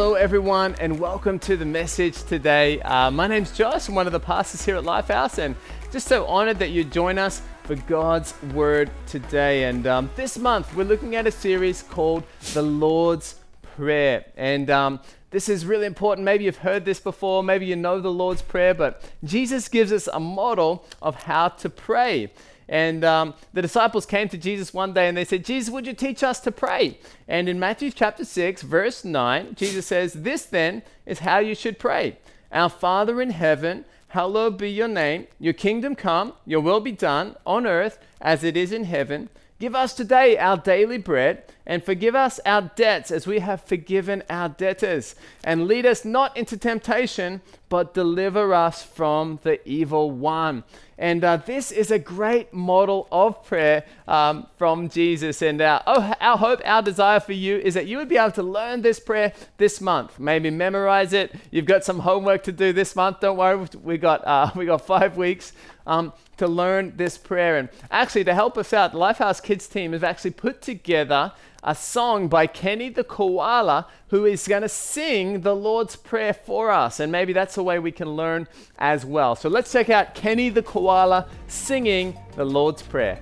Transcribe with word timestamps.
Hello 0.00 0.14
everyone, 0.14 0.74
and 0.80 0.98
welcome 0.98 1.38
to 1.40 1.58
the 1.58 1.66
message 1.66 2.22
today. 2.22 2.80
Uh, 2.80 3.10
my 3.10 3.26
name's 3.26 3.52
Josh, 3.52 3.86
I'm 3.86 3.94
one 3.94 4.06
of 4.06 4.14
the 4.14 4.18
pastors 4.18 4.64
here 4.64 4.76
at 4.76 4.84
Lifehouse, 4.84 5.36
and 5.36 5.54
just 5.92 6.06
so 6.06 6.24
honored 6.24 6.58
that 6.60 6.70
you 6.70 6.84
join 6.84 7.18
us 7.18 7.42
for 7.64 7.74
God's 7.76 8.32
Word 8.54 8.90
today. 9.06 9.64
And 9.64 9.86
um, 9.86 10.08
this 10.16 10.38
month, 10.38 10.74
we're 10.74 10.84
looking 10.84 11.16
at 11.16 11.26
a 11.26 11.30
series 11.30 11.82
called 11.82 12.24
The 12.54 12.62
Lord's 12.62 13.40
Prayer. 13.60 14.24
And 14.38 14.70
um, 14.70 15.00
this 15.32 15.50
is 15.50 15.66
really 15.66 15.84
important. 15.84 16.24
Maybe 16.24 16.44
you've 16.44 16.56
heard 16.56 16.86
this 16.86 16.98
before, 16.98 17.42
maybe 17.42 17.66
you 17.66 17.76
know 17.76 18.00
the 18.00 18.10
Lord's 18.10 18.40
Prayer, 18.40 18.72
but 18.72 19.04
Jesus 19.22 19.68
gives 19.68 19.92
us 19.92 20.08
a 20.10 20.18
model 20.18 20.82
of 21.02 21.14
how 21.24 21.48
to 21.48 21.68
pray. 21.68 22.32
And 22.70 23.04
um, 23.04 23.34
the 23.52 23.62
disciples 23.62 24.06
came 24.06 24.28
to 24.28 24.38
Jesus 24.38 24.72
one 24.72 24.92
day 24.92 25.08
and 25.08 25.16
they 25.16 25.24
said, 25.24 25.44
Jesus, 25.44 25.72
would 25.72 25.88
you 25.88 25.92
teach 25.92 26.22
us 26.22 26.38
to 26.40 26.52
pray? 26.52 26.98
And 27.26 27.48
in 27.48 27.58
Matthew 27.58 27.90
chapter 27.90 28.24
6, 28.24 28.62
verse 28.62 29.04
9, 29.04 29.56
Jesus 29.56 29.86
says, 29.86 30.12
This 30.12 30.44
then 30.44 30.82
is 31.04 31.18
how 31.18 31.40
you 31.40 31.56
should 31.56 31.80
pray 31.80 32.16
Our 32.52 32.70
Father 32.70 33.20
in 33.20 33.30
heaven, 33.30 33.84
hallowed 34.08 34.56
be 34.56 34.70
your 34.70 34.86
name. 34.86 35.26
Your 35.40 35.52
kingdom 35.52 35.96
come, 35.96 36.32
your 36.46 36.60
will 36.60 36.78
be 36.78 36.92
done 36.92 37.34
on 37.44 37.66
earth 37.66 37.98
as 38.20 38.44
it 38.44 38.56
is 38.56 38.70
in 38.70 38.84
heaven. 38.84 39.30
Give 39.60 39.74
us 39.74 39.92
today 39.92 40.38
our 40.38 40.56
daily 40.56 40.96
bread, 40.96 41.44
and 41.66 41.84
forgive 41.84 42.14
us 42.14 42.40
our 42.46 42.70
debts 42.76 43.10
as 43.10 43.26
we 43.26 43.40
have 43.40 43.62
forgiven 43.62 44.22
our 44.30 44.48
debtors. 44.48 45.14
And 45.44 45.68
lead 45.68 45.84
us 45.84 46.02
not 46.02 46.34
into 46.34 46.56
temptation, 46.56 47.42
but 47.68 47.92
deliver 47.92 48.54
us 48.54 48.82
from 48.82 49.38
the 49.42 49.60
evil 49.68 50.10
one. 50.10 50.64
And 51.00 51.24
uh, 51.24 51.38
this 51.38 51.72
is 51.72 51.90
a 51.90 51.98
great 51.98 52.52
model 52.52 53.08
of 53.10 53.42
prayer 53.42 53.86
um, 54.06 54.46
from 54.58 54.90
Jesus. 54.90 55.40
And 55.40 55.62
uh, 55.62 55.80
oh, 55.86 56.12
our 56.20 56.36
hope, 56.36 56.60
our 56.62 56.82
desire 56.82 57.20
for 57.20 57.32
you 57.32 57.56
is 57.56 57.72
that 57.72 57.86
you 57.86 57.96
would 57.96 58.08
be 58.10 58.18
able 58.18 58.32
to 58.32 58.42
learn 58.42 58.82
this 58.82 59.00
prayer 59.00 59.32
this 59.56 59.80
month. 59.80 60.20
Maybe 60.20 60.50
memorize 60.50 61.14
it. 61.14 61.34
You've 61.50 61.64
got 61.64 61.84
some 61.84 62.00
homework 62.00 62.42
to 62.44 62.52
do 62.52 62.74
this 62.74 62.94
month. 62.94 63.20
Don't 63.20 63.38
worry, 63.38 63.66
we 63.82 63.96
got 63.96 64.26
uh, 64.26 64.50
we 64.56 64.66
got 64.66 64.86
five 64.86 65.16
weeks. 65.16 65.54
Um, 65.86 66.12
to 66.36 66.46
learn 66.46 66.92
this 66.96 67.18
prayer. 67.18 67.56
And 67.56 67.68
actually, 67.90 68.24
to 68.24 68.34
help 68.34 68.56
us 68.56 68.72
out, 68.72 68.92
the 68.92 68.98
Lifehouse 68.98 69.42
Kids 69.42 69.66
team 69.66 69.92
has 69.92 70.04
actually 70.04 70.30
put 70.30 70.62
together 70.62 71.32
a 71.62 71.74
song 71.74 72.28
by 72.28 72.46
Kenny 72.46 72.88
the 72.88 73.04
Koala 73.04 73.86
who 74.08 74.24
is 74.24 74.48
going 74.48 74.62
to 74.62 74.68
sing 74.68 75.42
the 75.42 75.54
Lord's 75.54 75.96
Prayer 75.96 76.32
for 76.32 76.70
us. 76.70 77.00
And 77.00 77.12
maybe 77.12 77.32
that's 77.32 77.56
a 77.56 77.62
way 77.62 77.78
we 77.78 77.92
can 77.92 78.10
learn 78.10 78.48
as 78.78 79.04
well. 79.04 79.36
So 79.36 79.48
let's 79.48 79.70
check 79.72 79.90
out 79.90 80.14
Kenny 80.14 80.48
the 80.48 80.62
Koala 80.62 81.28
singing 81.46 82.18
the 82.36 82.44
Lord's 82.44 82.82
Prayer. 82.82 83.20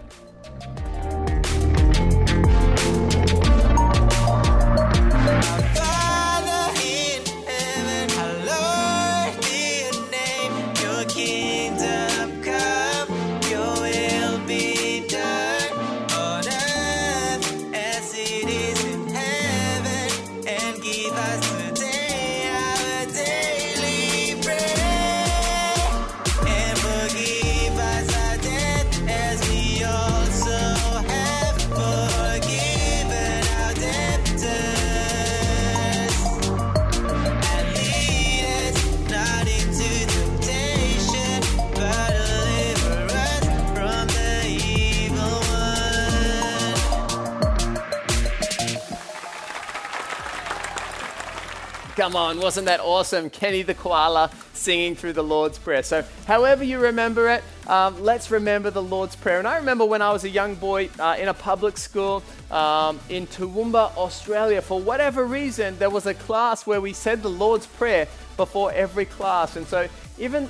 Come 51.99 52.15
on, 52.15 52.39
wasn't 52.39 52.67
that 52.67 52.79
awesome? 52.79 53.29
Kenny 53.29 53.63
the 53.63 53.75
koala 53.75 54.31
singing 54.53 54.95
through 54.95 55.15
the 55.15 55.25
Lord's 55.25 55.59
Prayer. 55.59 55.83
So, 55.83 56.05
however 56.29 56.63
you 56.63 56.79
remember 56.79 57.29
it, 57.29 57.43
um, 57.67 58.01
let's 58.05 58.31
remember 58.31 58.71
the 58.71 58.81
Lord's 58.81 59.17
Prayer. 59.17 59.41
And 59.41 59.49
I 59.49 59.57
remember 59.57 59.85
when 59.85 60.01
I 60.01 60.13
was 60.13 60.23
a 60.23 60.29
young 60.29 60.55
boy 60.55 60.91
uh, 61.01 61.17
in 61.19 61.27
a 61.27 61.35
public 61.35 61.77
school 61.77 62.23
um, 62.53 63.01
in 63.09 63.27
Toowoomba, 63.27 63.97
Australia, 63.97 64.63
for 64.63 64.81
whatever 64.81 65.25
reason, 65.25 65.77
there 65.81 65.91
was 65.91 66.07
a 66.07 66.15
class 66.15 66.69
where 66.69 66.81
we 66.81 66.93
said 66.93 67.21
the 67.21 67.31
Lord's 67.31 67.67
Prayer 67.67 68.07
before 68.37 68.71
every 68.71 69.05
class. 69.05 69.57
And 69.57 69.67
so, 69.67 69.89
even 70.21 70.49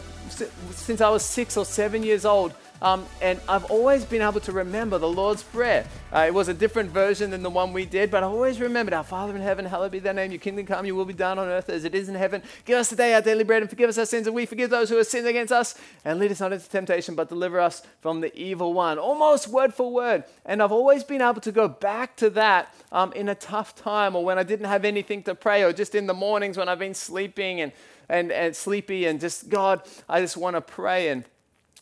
since 0.73 1.01
I 1.01 1.09
was 1.09 1.25
six 1.25 1.57
or 1.57 1.65
seven 1.65 2.03
years 2.03 2.27
old, 2.27 2.53
um, 2.81 3.07
and 3.21 3.41
I've 3.49 3.65
always 3.67 4.05
been 4.05 4.23
able 4.23 4.41
to 4.41 4.53
remember 4.53 4.99
the 4.99 5.09
Lord's 5.09 5.43
Prayer. 5.43 5.87
Uh, 6.13 6.25
it 6.27 6.35
was 6.35 6.49
a 6.49 6.55
different 6.55 6.91
version 6.91 7.31
than 7.31 7.43
the 7.43 7.51
one 7.51 7.73
we 7.73 7.85
did, 7.85 8.11
but 8.11 8.23
I 8.23 8.27
always 8.27 8.61
remembered 8.61 8.95
Our 8.95 9.05
Father 9.05 9.35
in 9.35 9.43
heaven, 9.43 9.65
hallowed 9.65 9.93
be 9.93 9.99
thy 9.99 10.13
name, 10.13 10.31
your 10.31 10.41
kingdom 10.41 10.65
come, 10.67 10.87
your 10.87 10.95
will 10.95 11.05
be 11.05 11.13
done 11.13 11.39
on 11.39 11.49
earth 11.49 11.69
as 11.69 11.85
it 11.85 11.95
is 11.95 12.09
in 12.09 12.15
heaven. 12.15 12.43
Give 12.65 12.79
us 12.79 12.89
today 12.89 13.15
our 13.15 13.21
daily 13.21 13.45
bread 13.45 13.63
and 13.63 13.71
forgive 13.71 13.89
us 13.89 13.99
our 13.99 14.07
sins, 14.07 14.27
and 14.27 14.35
we 14.37 14.47
forgive 14.47 14.71
those 14.71 14.89
who 14.89 14.97
have 14.97 15.07
sinned 15.07 15.27
against 15.27 15.53
us. 15.53 15.75
And 16.05 16.19
lead 16.19 16.31
us 16.31 16.41
not 16.41 16.53
into 16.53 16.69
temptation, 16.69 17.15
but 17.15 17.29
deliver 17.29 17.61
us 17.61 17.83
from 18.01 18.21
the 18.21 18.37
evil 18.39 18.73
one. 18.73 18.99
Almost 18.99 19.49
word 19.49 19.75
for 19.75 19.91
word. 19.91 20.25
And 20.47 20.63
I've 20.63 20.73
always 20.73 21.05
been 21.05 21.21
able 21.21 21.41
to 21.41 21.53
go 21.53 21.69
back 21.69 22.17
to 22.17 22.31
that 22.31 22.75
um, 22.93 23.13
in 23.13 23.29
a 23.29 23.35
tough 23.35 23.75
time 23.75 24.17
or 24.17 24.25
when 24.25 24.39
I 24.39 24.43
didn't 24.43 24.67
have 24.67 24.85
anything 24.85 25.23
to 25.25 25.35
pray 25.35 25.63
or 25.65 25.73
just 25.73 25.95
in 25.95 26.07
the 26.07 26.15
mornings 26.15 26.57
when 26.57 26.69
I've 26.69 26.79
been 26.79 26.95
sleeping 26.95 27.61
and, 27.61 27.73
and, 28.09 28.33
and 28.33 28.55
sleepy 28.55 29.07
and 29.07 29.21
just, 29.21 29.49
God, 29.49 29.83
I 30.09 30.21
just 30.21 30.37
want 30.37 30.57
to 30.57 30.61
pray. 30.61 31.09
And 31.09 31.25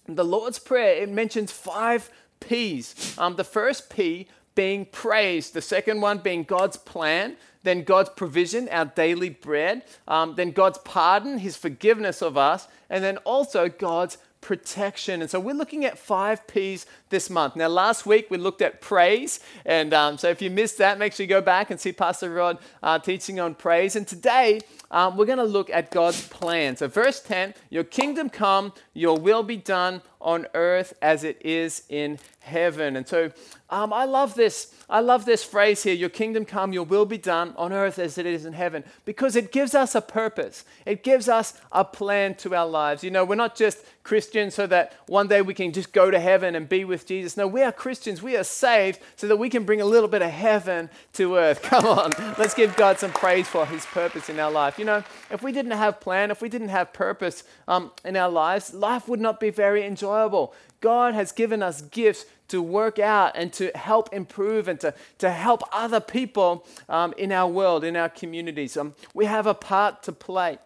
the 0.08 0.24
Lord's 0.24 0.58
Prayer, 0.58 1.02
it 1.02 1.08
mentions 1.08 1.52
five 1.52 2.10
P's. 2.40 3.14
Um, 3.18 3.36
the 3.36 3.44
first 3.44 3.90
P 3.90 4.28
being 4.54 4.86
praise, 4.86 5.50
the 5.50 5.62
second 5.62 6.00
one 6.00 6.18
being 6.18 6.42
God's 6.42 6.76
plan, 6.76 7.36
then 7.62 7.82
God's 7.82 8.10
provision, 8.10 8.68
our 8.70 8.86
daily 8.86 9.28
bread, 9.28 9.82
um, 10.08 10.34
then 10.34 10.52
God's 10.52 10.78
pardon, 10.78 11.38
his 11.38 11.56
forgiveness 11.56 12.22
of 12.22 12.36
us, 12.36 12.68
and 12.88 13.02
then 13.02 13.18
also 13.18 13.68
God's 13.68 14.18
protection. 14.40 15.20
And 15.20 15.30
so 15.30 15.40
we're 15.40 15.54
looking 15.54 15.84
at 15.84 15.98
five 15.98 16.46
P's 16.46 16.86
this 17.08 17.30
month. 17.30 17.56
Now, 17.56 17.68
last 17.68 18.06
week 18.06 18.30
we 18.30 18.38
looked 18.38 18.62
at 18.62 18.80
praise. 18.80 19.40
And 19.64 19.94
um, 19.94 20.18
so 20.18 20.28
if 20.28 20.42
you 20.42 20.50
missed 20.50 20.78
that, 20.78 20.98
make 20.98 21.12
sure 21.12 21.24
you 21.24 21.28
go 21.28 21.40
back 21.40 21.70
and 21.70 21.80
see 21.80 21.92
Pastor 21.92 22.32
Rod 22.32 22.58
uh, 22.82 22.98
teaching 22.98 23.38
on 23.38 23.54
praise. 23.54 23.96
And 23.96 24.06
today 24.06 24.60
um, 24.90 25.16
we're 25.16 25.26
going 25.26 25.38
to 25.38 25.44
look 25.44 25.70
at 25.70 25.90
God's 25.90 26.26
plan. 26.28 26.76
So, 26.76 26.88
verse 26.88 27.20
10 27.20 27.54
Your 27.70 27.84
kingdom 27.84 28.30
come, 28.30 28.72
your 28.92 29.18
will 29.18 29.42
be 29.42 29.56
done 29.56 30.02
on 30.20 30.46
earth 30.54 30.94
as 31.00 31.22
it 31.22 31.40
is 31.44 31.82
in 31.88 32.18
heaven. 32.40 32.96
And 32.96 33.06
so 33.06 33.30
um, 33.68 33.92
I 33.92 34.04
love 34.04 34.34
this. 34.34 34.72
I 34.88 35.00
love 35.00 35.24
this 35.24 35.42
phrase 35.42 35.82
here 35.82 35.94
Your 35.94 36.08
kingdom 36.08 36.44
come, 36.44 36.72
your 36.72 36.84
will 36.84 37.04
be 37.04 37.18
done 37.18 37.52
on 37.56 37.72
earth 37.72 37.98
as 37.98 38.18
it 38.18 38.26
is 38.26 38.46
in 38.46 38.52
heaven, 38.52 38.84
because 39.04 39.36
it 39.36 39.52
gives 39.52 39.74
us 39.74 39.94
a 39.94 40.00
purpose. 40.00 40.64
It 40.84 41.02
gives 41.02 41.28
us 41.28 41.54
a 41.72 41.84
plan 41.84 42.36
to 42.36 42.54
our 42.54 42.66
lives. 42.66 43.02
You 43.02 43.10
know, 43.10 43.24
we're 43.24 43.34
not 43.34 43.56
just 43.56 43.78
Christians 44.04 44.54
so 44.54 44.66
that 44.68 44.94
one 45.06 45.26
day 45.26 45.42
we 45.42 45.54
can 45.54 45.72
just 45.72 45.92
go 45.92 46.10
to 46.10 46.20
heaven 46.20 46.54
and 46.54 46.68
be 46.68 46.84
with 46.84 46.95
Jesus. 47.04 47.36
No, 47.36 47.46
we 47.46 47.62
are 47.62 47.72
Christians. 47.72 48.22
We 48.22 48.36
are 48.36 48.44
saved 48.44 49.00
so 49.16 49.26
that 49.28 49.36
we 49.36 49.50
can 49.50 49.64
bring 49.64 49.80
a 49.80 49.84
little 49.84 50.08
bit 50.08 50.22
of 50.22 50.30
heaven 50.30 50.88
to 51.14 51.36
earth. 51.36 51.62
Come 51.62 51.86
on, 51.86 52.12
let's 52.38 52.54
give 52.54 52.76
God 52.76 52.98
some 52.98 53.12
praise 53.12 53.48
for 53.48 53.66
his 53.66 53.84
purpose 53.86 54.28
in 54.28 54.38
our 54.38 54.50
life. 54.50 54.78
You 54.78 54.84
know, 54.84 55.04
if 55.30 55.42
we 55.42 55.52
didn't 55.52 55.72
have 55.72 56.00
plan, 56.00 56.30
if 56.30 56.40
we 56.40 56.48
didn't 56.48 56.68
have 56.68 56.92
purpose 56.92 57.44
um, 57.68 57.90
in 58.04 58.16
our 58.16 58.30
lives, 58.30 58.72
life 58.72 59.08
would 59.08 59.20
not 59.20 59.40
be 59.40 59.50
very 59.50 59.84
enjoyable. 59.84 60.54
God 60.80 61.14
has 61.14 61.32
given 61.32 61.62
us 61.62 61.82
gifts 61.82 62.26
to 62.48 62.62
work 62.62 62.98
out 62.98 63.32
and 63.34 63.52
to 63.54 63.70
help 63.74 64.12
improve 64.12 64.68
and 64.68 64.78
to, 64.80 64.94
to 65.18 65.30
help 65.30 65.62
other 65.72 66.00
people 66.00 66.64
um, 66.88 67.12
in 67.18 67.32
our 67.32 67.50
world, 67.50 67.82
in 67.82 67.96
our 67.96 68.08
communities. 68.08 68.76
Um, 68.76 68.94
we 69.14 69.24
have 69.24 69.46
a 69.46 69.54
part 69.54 70.02
to 70.04 70.12
play. 70.12 70.58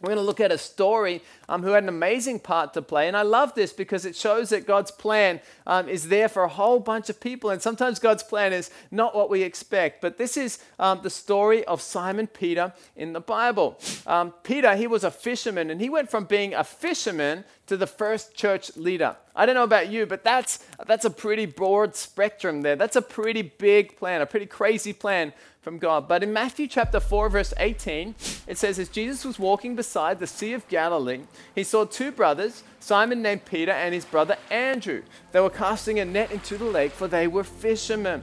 We're 0.00 0.08
going 0.08 0.18
to 0.18 0.22
look 0.22 0.40
at 0.40 0.52
a 0.52 0.58
story 0.58 1.22
um, 1.48 1.62
who 1.64 1.70
had 1.70 1.82
an 1.82 1.88
amazing 1.88 2.38
part 2.38 2.72
to 2.74 2.82
play. 2.82 3.08
And 3.08 3.16
I 3.16 3.22
love 3.22 3.54
this 3.54 3.72
because 3.72 4.04
it 4.04 4.14
shows 4.14 4.50
that 4.50 4.64
God's 4.64 4.92
plan 4.92 5.40
um, 5.66 5.88
is 5.88 6.08
there 6.08 6.28
for 6.28 6.44
a 6.44 6.48
whole 6.48 6.78
bunch 6.78 7.10
of 7.10 7.18
people. 7.20 7.50
And 7.50 7.60
sometimes 7.60 7.98
God's 7.98 8.22
plan 8.22 8.52
is 8.52 8.70
not 8.92 9.16
what 9.16 9.28
we 9.28 9.42
expect. 9.42 10.00
But 10.00 10.16
this 10.16 10.36
is 10.36 10.60
um, 10.78 11.00
the 11.02 11.10
story 11.10 11.64
of 11.64 11.82
Simon 11.82 12.28
Peter 12.28 12.72
in 12.94 13.12
the 13.12 13.20
Bible. 13.20 13.76
Um, 14.06 14.32
Peter, 14.44 14.76
he 14.76 14.86
was 14.86 15.02
a 15.02 15.10
fisherman, 15.10 15.68
and 15.68 15.80
he 15.80 15.90
went 15.90 16.10
from 16.10 16.24
being 16.24 16.54
a 16.54 16.62
fisherman 16.62 17.44
to 17.68 17.76
the 17.76 17.86
first 17.86 18.34
church 18.34 18.76
leader. 18.76 19.16
I 19.36 19.46
don't 19.46 19.54
know 19.54 19.62
about 19.62 19.88
you, 19.88 20.04
but 20.06 20.24
that's, 20.24 20.64
that's 20.86 21.04
a 21.04 21.10
pretty 21.10 21.46
broad 21.46 21.94
spectrum 21.94 22.62
there. 22.62 22.76
That's 22.76 22.96
a 22.96 23.02
pretty 23.02 23.42
big 23.42 23.96
plan, 23.96 24.20
a 24.20 24.26
pretty 24.26 24.46
crazy 24.46 24.92
plan 24.92 25.32
from 25.60 25.78
God. 25.78 26.08
But 26.08 26.22
in 26.22 26.32
Matthew 26.32 26.66
chapter 26.66 26.98
4, 26.98 27.28
verse 27.28 27.54
18, 27.58 28.14
it 28.46 28.58
says, 28.58 28.78
As 28.78 28.88
Jesus 28.88 29.24
was 29.24 29.38
walking 29.38 29.76
beside 29.76 30.18
the 30.18 30.26
Sea 30.26 30.54
of 30.54 30.66
Galilee, 30.68 31.20
he 31.54 31.62
saw 31.62 31.84
two 31.84 32.10
brothers, 32.10 32.62
Simon 32.80 33.22
named 33.22 33.44
Peter 33.44 33.72
and 33.72 33.94
his 33.94 34.04
brother 34.04 34.36
Andrew. 34.50 35.02
They 35.32 35.40
were 35.40 35.50
casting 35.50 35.98
a 36.00 36.04
net 36.04 36.32
into 36.32 36.56
the 36.56 36.64
lake, 36.64 36.92
for 36.92 37.06
they 37.06 37.26
were 37.26 37.44
fishermen. 37.44 38.22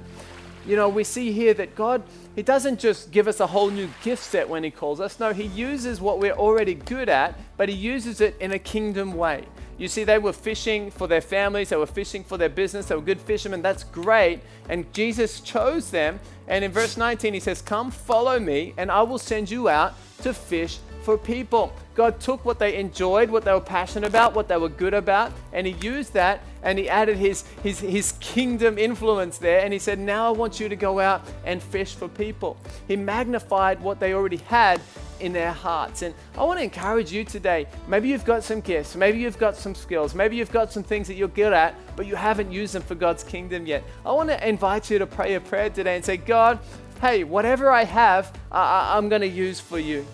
You 0.66 0.76
know, 0.76 0.90
we 0.90 1.04
see 1.04 1.32
here 1.32 1.54
that 1.56 1.76
God, 1.76 2.04
He 2.36 2.44
doesn't 2.44 2.80
just 2.80 3.12
give 3.12 3.28
us 3.28 3.40
a 3.40 3.48
whole 3.48 3.70
new 3.70 3.90
gift 4.04 4.24
set 4.24 4.48
when 4.50 4.64
He 4.64 4.72
calls 4.72 5.00
us. 5.00 5.20
No, 5.20 5.34
He 5.34 5.46
uses 5.46 6.02
what 6.02 6.20
we're 6.20 6.34
already 6.34 6.74
good 6.74 7.10
at, 7.10 7.40
but 7.58 7.70
He 7.70 7.76
uses 7.76 8.22
it 8.22 8.36
in 8.40 8.52
a 8.52 8.60
kingdom 8.60 9.14
way. 9.14 9.46
You 9.78 9.88
see, 9.88 10.04
they 10.06 10.18
were 10.18 10.34
fishing 10.34 10.90
for 10.90 11.08
their 11.08 11.22
families, 11.22 11.70
they 11.70 11.76
were 11.76 11.86
fishing 11.86 12.24
for 12.24 12.38
their 12.38 12.50
business, 12.50 12.86
they 12.86 12.96
were 12.96 13.02
good 13.02 13.20
fishermen. 13.20 13.62
That's 13.62 13.84
great. 13.84 14.42
And 14.70 14.92
Jesus 14.94 15.42
chose 15.42 15.92
them. 15.92 16.20
And 16.48 16.64
in 16.64 16.72
verse 16.72 16.98
19, 16.98 17.34
He 17.34 17.40
says, 17.40 17.62
Come, 17.62 17.92
follow 17.92 18.40
me, 18.40 18.74
and 18.78 18.92
I 18.92 19.02
will 19.02 19.18
send 19.18 19.52
you 19.52 19.68
out 19.70 19.96
to 20.22 20.34
fish 20.34 20.80
for 21.06 21.18
people. 21.18 21.72
God 21.94 22.20
took 22.20 22.44
what 22.44 22.60
they 22.60 22.76
enjoyed, 22.76 23.30
what 23.30 23.46
they 23.46 23.54
were 23.54 23.62
passionate 23.62 24.08
about, 24.08 24.34
what 24.34 24.48
they 24.50 24.58
were 24.58 24.70
good 24.70 24.94
about, 24.94 25.32
and 25.54 25.66
He 25.66 25.74
used 25.74 26.14
that 26.14 26.42
and 26.64 26.78
He 26.80 26.90
added 26.90 27.16
His, 27.16 27.46
his, 27.64 27.80
his 27.80 28.14
kingdom 28.14 28.78
influence 28.78 29.38
there. 29.38 29.62
And 29.62 29.72
He 29.72 29.80
said, 29.80 30.00
Now 30.00 30.28
I 30.28 30.32
want 30.32 30.60
you 30.60 30.68
to 30.68 30.76
go 30.76 31.00
out 31.00 31.22
and 31.46 31.62
fish 31.64 31.94
for 31.96 32.10
people. 32.10 32.58
He 32.88 32.96
magnified 32.98 33.80
what 33.82 34.00
they 34.00 34.14
already 34.14 34.38
had 34.38 34.82
in 35.22 35.32
their 35.32 35.54
hearts. 35.54 36.02
And 36.02 36.14
I 36.38 36.44
want 36.44 36.60
to 36.60 36.64
encourage 36.64 37.14
you 37.14 37.24
today. 37.24 37.68
Maybe 37.88 38.10
you've 38.10 38.26
got 38.26 38.44
some 38.44 38.60
gifts, 38.60 38.96
maybe 38.96 39.20
you've 39.20 39.40
got 39.40 39.56
some 39.56 39.76
skills, 39.76 40.14
maybe 40.16 40.36
you've 40.36 40.52
got 40.52 40.74
some 40.74 40.84
things 40.84 41.08
that 41.08 41.14
you're 41.14 41.30
good 41.30 41.54
at, 41.54 41.76
but 41.96 42.08
you 42.08 42.16
haven't 42.16 42.52
used 42.52 42.74
them 42.74 42.82
for 42.82 42.96
God's 42.96 43.24
kingdom 43.24 43.66
yet. 43.66 43.84
I 44.06 44.12
want 44.12 44.30
to 44.30 44.48
invite 44.48 44.90
you 44.90 45.00
to 45.00 45.06
pray 45.06 45.36
a 45.36 45.40
prayer 45.40 45.70
today 45.70 45.96
and 45.96 46.04
say, 46.04 46.18
God, 46.18 46.60
hey, 47.00 47.24
whatever 47.24 47.70
I 47.70 47.86
have, 47.86 48.38
I, 48.52 48.98
I'm 48.98 49.08
going 49.08 49.22
to 49.22 49.28
use 49.28 49.60
for 49.62 49.80
you 49.80 50.06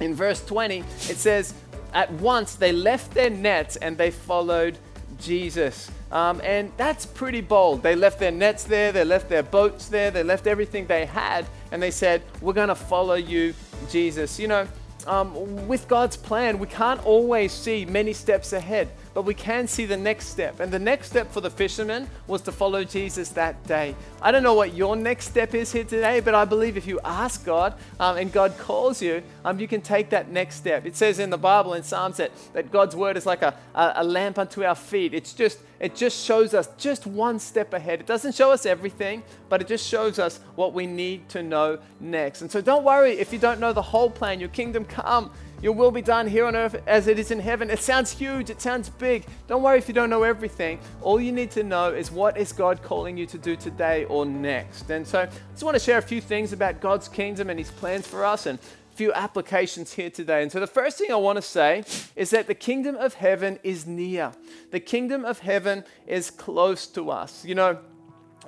in 0.00 0.14
verse 0.14 0.44
20, 0.44 0.78
it 0.78 1.16
says, 1.16 1.54
At 1.92 2.10
once 2.12 2.54
they 2.54 2.72
left 2.72 3.12
their 3.14 3.30
nets 3.30 3.76
and 3.76 3.96
they 3.96 4.10
followed 4.10 4.78
Jesus. 5.20 5.90
Um, 6.10 6.40
and 6.42 6.72
that's 6.76 7.04
pretty 7.04 7.40
bold. 7.40 7.82
They 7.82 7.94
left 7.94 8.18
their 8.18 8.30
nets 8.30 8.64
there, 8.64 8.92
they 8.92 9.04
left 9.04 9.28
their 9.28 9.42
boats 9.42 9.88
there, 9.88 10.10
they 10.10 10.22
left 10.22 10.46
everything 10.46 10.86
they 10.86 11.04
had, 11.04 11.46
and 11.70 11.82
they 11.82 11.90
said, 11.90 12.22
We're 12.40 12.54
going 12.54 12.68
to 12.68 12.74
follow 12.74 13.14
you, 13.14 13.54
Jesus. 13.90 14.38
You 14.38 14.48
know, 14.48 14.68
um, 15.06 15.66
with 15.68 15.86
God's 15.88 16.16
plan, 16.16 16.58
we 16.58 16.66
can't 16.66 17.04
always 17.04 17.52
see 17.52 17.84
many 17.84 18.12
steps 18.12 18.52
ahead 18.52 18.88
but 19.14 19.22
we 19.22 19.34
can 19.34 19.66
see 19.66 19.86
the 19.86 19.96
next 19.96 20.26
step. 20.28 20.60
And 20.60 20.72
the 20.72 20.78
next 20.78 21.08
step 21.08 21.30
for 21.32 21.40
the 21.40 21.50
fishermen 21.50 22.08
was 22.26 22.42
to 22.42 22.52
follow 22.52 22.84
Jesus 22.84 23.30
that 23.30 23.64
day. 23.66 23.94
I 24.22 24.30
don't 24.30 24.42
know 24.42 24.54
what 24.54 24.74
your 24.74 24.96
next 24.96 25.28
step 25.28 25.54
is 25.54 25.72
here 25.72 25.84
today, 25.84 26.20
but 26.20 26.34
I 26.34 26.44
believe 26.44 26.76
if 26.76 26.86
you 26.86 27.00
ask 27.04 27.44
God 27.44 27.74
um, 28.00 28.16
and 28.16 28.32
God 28.32 28.56
calls 28.58 29.00
you, 29.02 29.22
um, 29.44 29.58
you 29.60 29.68
can 29.68 29.80
take 29.80 30.10
that 30.10 30.30
next 30.30 30.56
step. 30.56 30.86
It 30.86 30.96
says 30.96 31.18
in 31.18 31.30
the 31.30 31.38
Bible 31.38 31.74
in 31.74 31.82
Psalms 31.82 32.16
that, 32.18 32.30
that 32.52 32.70
God's 32.70 32.94
word 32.96 33.16
is 33.16 33.26
like 33.26 33.42
a, 33.42 33.54
a, 33.74 33.92
a 33.96 34.04
lamp 34.04 34.38
unto 34.38 34.64
our 34.64 34.74
feet. 34.74 35.14
It's 35.14 35.32
just 35.32 35.58
it 35.80 35.94
just 35.94 36.24
shows 36.24 36.54
us 36.54 36.68
just 36.76 37.06
one 37.06 37.38
step 37.38 37.72
ahead. 37.72 38.00
It 38.00 38.06
doesn't 38.06 38.34
show 38.34 38.50
us 38.50 38.66
everything, 38.66 39.22
but 39.48 39.60
it 39.60 39.68
just 39.68 39.86
shows 39.86 40.18
us 40.18 40.40
what 40.56 40.72
we 40.72 40.86
need 40.86 41.28
to 41.30 41.42
know 41.42 41.78
next. 42.00 42.42
And 42.42 42.50
so 42.50 42.60
don't 42.60 42.84
worry 42.84 43.12
if 43.12 43.32
you 43.32 43.38
don't 43.38 43.60
know 43.60 43.72
the 43.72 43.82
whole 43.82 44.10
plan. 44.10 44.40
Your 44.40 44.48
kingdom 44.48 44.84
come. 44.84 45.30
Your 45.60 45.72
will 45.72 45.90
be 45.90 46.02
done 46.02 46.28
here 46.28 46.46
on 46.46 46.54
earth 46.54 46.80
as 46.86 47.08
it 47.08 47.18
is 47.18 47.32
in 47.32 47.40
heaven. 47.40 47.68
It 47.68 47.80
sounds 47.80 48.12
huge, 48.12 48.48
it 48.48 48.60
sounds 48.60 48.90
big. 48.90 49.24
Don't 49.48 49.62
worry 49.62 49.78
if 49.78 49.88
you 49.88 49.94
don't 49.94 50.08
know 50.08 50.22
everything. 50.22 50.78
All 51.02 51.20
you 51.20 51.32
need 51.32 51.50
to 51.52 51.64
know 51.64 51.92
is 51.92 52.12
what 52.12 52.36
is 52.36 52.52
God 52.52 52.80
calling 52.80 53.16
you 53.16 53.26
to 53.26 53.38
do 53.38 53.56
today 53.56 54.04
or 54.04 54.24
next. 54.24 54.88
And 54.90 55.04
so 55.06 55.22
I 55.22 55.26
just 55.26 55.64
want 55.64 55.74
to 55.74 55.80
share 55.80 55.98
a 55.98 56.02
few 56.02 56.20
things 56.20 56.52
about 56.52 56.80
God's 56.80 57.08
kingdom 57.08 57.50
and 57.50 57.58
his 57.58 57.72
plans 57.72 58.06
for 58.06 58.24
us 58.24 58.46
and 58.46 58.60
few 58.98 59.12
applications 59.12 59.92
here 59.92 60.10
today. 60.10 60.42
And 60.42 60.50
so 60.50 60.58
the 60.58 60.66
first 60.66 60.98
thing 60.98 61.12
I 61.12 61.14
want 61.14 61.36
to 61.36 61.42
say 61.42 61.84
is 62.16 62.30
that 62.30 62.48
the 62.48 62.54
kingdom 62.54 62.96
of 62.96 63.14
heaven 63.14 63.60
is 63.62 63.86
near. 63.86 64.32
The 64.72 64.80
kingdom 64.80 65.24
of 65.24 65.38
heaven 65.38 65.84
is 66.08 66.32
close 66.32 66.88
to 66.88 67.08
us. 67.08 67.44
You 67.44 67.54
know, 67.54 67.78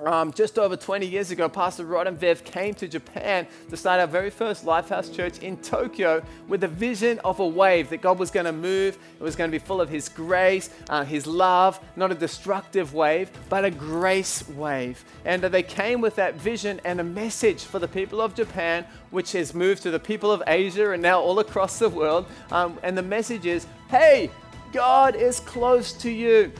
um, 0.05 0.33
just 0.33 0.57
over 0.57 0.75
20 0.75 1.05
years 1.05 1.31
ago, 1.31 1.47
Pastor 1.47 1.85
Rod 1.85 2.07
and 2.07 2.17
Viv 2.17 2.43
came 2.43 2.73
to 2.75 2.87
Japan 2.87 3.47
to 3.69 3.77
start 3.77 3.99
our 3.99 4.07
very 4.07 4.29
first 4.29 4.65
Lifehouse 4.65 5.13
Church 5.13 5.39
in 5.39 5.57
Tokyo 5.57 6.23
with 6.47 6.63
a 6.63 6.67
vision 6.67 7.19
of 7.19 7.39
a 7.39 7.47
wave 7.47 7.89
that 7.89 8.01
God 8.01 8.19
was 8.19 8.31
going 8.31 8.45
to 8.45 8.51
move. 8.51 8.97
It 9.19 9.23
was 9.23 9.35
going 9.35 9.51
to 9.51 9.57
be 9.57 9.63
full 9.63 9.81
of 9.81 9.89
His 9.89 10.09
grace, 10.09 10.69
uh, 10.89 11.03
His 11.03 11.27
love, 11.27 11.79
not 11.95 12.11
a 12.11 12.15
destructive 12.15 12.93
wave, 12.93 13.29
but 13.49 13.65
a 13.65 13.71
grace 13.71 14.47
wave. 14.49 15.03
And 15.25 15.43
uh, 15.43 15.49
they 15.49 15.63
came 15.63 16.01
with 16.01 16.15
that 16.15 16.35
vision 16.35 16.81
and 16.83 16.99
a 16.99 17.03
message 17.03 17.63
for 17.63 17.79
the 17.79 17.87
people 17.87 18.21
of 18.21 18.35
Japan, 18.35 18.85
which 19.11 19.33
has 19.33 19.53
moved 19.53 19.83
to 19.83 19.91
the 19.91 19.99
people 19.99 20.31
of 20.31 20.41
Asia 20.47 20.91
and 20.91 21.01
now 21.01 21.19
all 21.19 21.39
across 21.39 21.79
the 21.79 21.89
world. 21.89 22.25
Um, 22.51 22.79
and 22.83 22.97
the 22.97 23.03
message 23.03 23.45
is 23.45 23.67
hey, 23.89 24.31
God 24.71 25.15
is 25.15 25.41
close 25.41 25.91
to 25.93 26.09
you. 26.09 26.51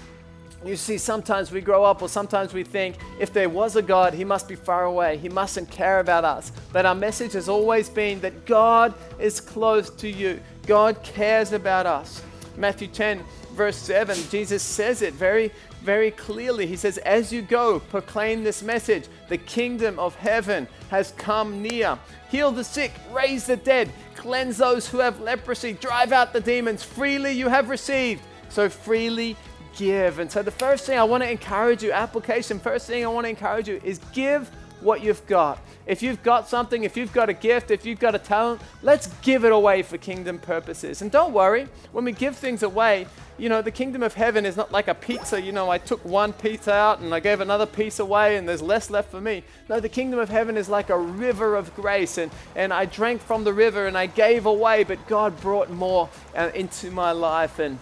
You 0.64 0.76
see, 0.76 1.00
sometimes 1.00 1.52
we 1.52 1.60
grow 1.62 1.84
up, 1.84 2.04
or 2.04 2.10
sometimes 2.10 2.54
we 2.54 2.64
think 2.64 2.98
if 3.20 3.34
there 3.34 3.50
was 3.50 3.76
a 3.76 3.82
God, 3.82 4.14
he 4.14 4.24
must 4.24 4.48
be 4.48 4.56
far 4.56 4.86
away. 4.86 5.18
He 5.18 5.28
mustn't 5.28 5.72
care 5.72 6.00
about 6.00 6.24
us. 6.24 6.52
But 6.72 6.86
our 6.86 6.94
message 6.94 7.34
has 7.34 7.50
always 7.50 7.90
been 7.90 8.22
that 8.22 8.46
God 8.46 8.94
is 9.20 9.40
close 9.40 9.90
to 9.90 10.10
you, 10.10 10.40
God 10.68 11.02
cares 11.04 11.52
about 11.52 11.88
us. 11.88 12.22
Matthew 12.58 12.88
10, 12.88 13.24
verse 13.54 13.78
7, 13.78 14.16
Jesus 14.30 14.62
says 14.62 15.02
it 15.02 15.14
very, 15.16 15.52
very 15.84 16.12
clearly. 16.12 16.68
He 16.68 16.76
says, 16.76 17.00
As 17.00 17.34
you 17.34 17.42
go, 17.42 17.80
proclaim 17.80 18.44
this 18.44 18.62
message 18.62 19.06
the 19.30 19.38
kingdom 19.38 19.98
of 19.98 20.16
heaven 20.16 20.68
has 20.90 21.14
come 21.18 21.62
near. 21.62 21.98
Heal 22.30 22.52
the 22.52 22.64
sick, 22.64 22.92
raise 23.12 23.48
the 23.48 23.58
dead, 23.58 23.92
cleanse 24.16 24.58
those 24.58 24.88
who 24.88 25.00
have 25.00 25.20
leprosy, 25.22 25.74
drive 25.74 26.12
out 26.12 26.34
the 26.34 26.40
demons. 26.40 26.84
Freely 26.84 27.32
you 27.32 27.48
have 27.48 27.70
received, 27.70 28.22
so 28.50 28.70
freely 28.70 29.36
give. 29.78 30.20
And 30.20 30.32
so, 30.32 30.42
the 30.42 30.52
first 30.52 30.86
thing 30.86 30.98
I 30.98 31.04
want 31.04 31.24
to 31.24 31.30
encourage 31.30 31.84
you, 31.84 31.92
application, 31.92 32.60
first 32.60 32.88
thing 32.88 33.04
I 33.04 33.08
want 33.08 33.26
to 33.26 33.30
encourage 33.30 33.68
you 33.68 33.82
is 33.84 34.00
give 34.14 34.50
what 34.82 35.04
you've 35.04 35.26
got. 35.28 35.60
If 35.86 36.02
you've 36.02 36.22
got 36.24 36.48
something, 36.48 36.84
if 36.84 36.98
you've 36.98 37.14
got 37.14 37.30
a 37.30 37.34
gift, 37.34 37.72
if 37.72 37.86
you've 37.86 38.00
got 38.00 38.16
a 38.16 38.20
talent, 38.20 38.62
let's 38.82 39.08
give 39.22 39.46
it 39.46 39.52
away 39.52 39.84
for 39.84 39.98
kingdom 39.98 40.40
purposes. 40.40 41.02
And 41.02 41.12
don't 41.12 41.34
worry, 41.34 41.68
when 41.92 42.06
we 42.06 42.12
give 42.12 42.36
things 42.36 42.64
away, 42.64 43.08
you 43.38 43.50
know, 43.50 43.62
the 43.62 43.72
kingdom 43.72 44.04
of 44.04 44.14
heaven 44.14 44.46
is 44.46 44.56
not 44.56 44.72
like 44.72 44.88
a 44.88 44.94
pizza. 44.94 45.42
You 45.42 45.52
know, 45.52 45.70
I 45.70 45.80
took 45.80 46.04
one 46.06 46.34
pizza 46.34 46.74
out 46.74 47.00
and 47.00 47.14
I 47.14 47.20
gave 47.20 47.42
another 47.42 47.66
piece 47.66 48.00
away 48.00 48.38
and 48.38 48.48
there's 48.48 48.62
less 48.62 48.90
left 48.92 49.10
for 49.10 49.20
me. 49.20 49.44
No, 49.68 49.80
the 49.80 49.90
kingdom 49.90 50.20
of 50.20 50.30
heaven 50.30 50.58
is 50.58 50.70
like 50.70 50.90
a 50.90 50.98
river 50.98 51.56
of 51.56 51.74
grace. 51.76 52.20
And, 52.20 52.32
and 52.56 52.72
I 52.72 52.86
drank 52.86 53.22
from 53.22 53.44
the 53.44 53.54
river 53.54 53.88
and 53.88 53.98
I 53.98 54.06
gave 54.06 54.46
away, 54.46 54.84
but 54.84 55.08
God 55.08 55.40
brought 55.42 55.72
more 55.72 56.10
uh, 56.36 56.52
into 56.54 56.92
my 56.92 57.12
life. 57.12 57.58
And 57.58 57.80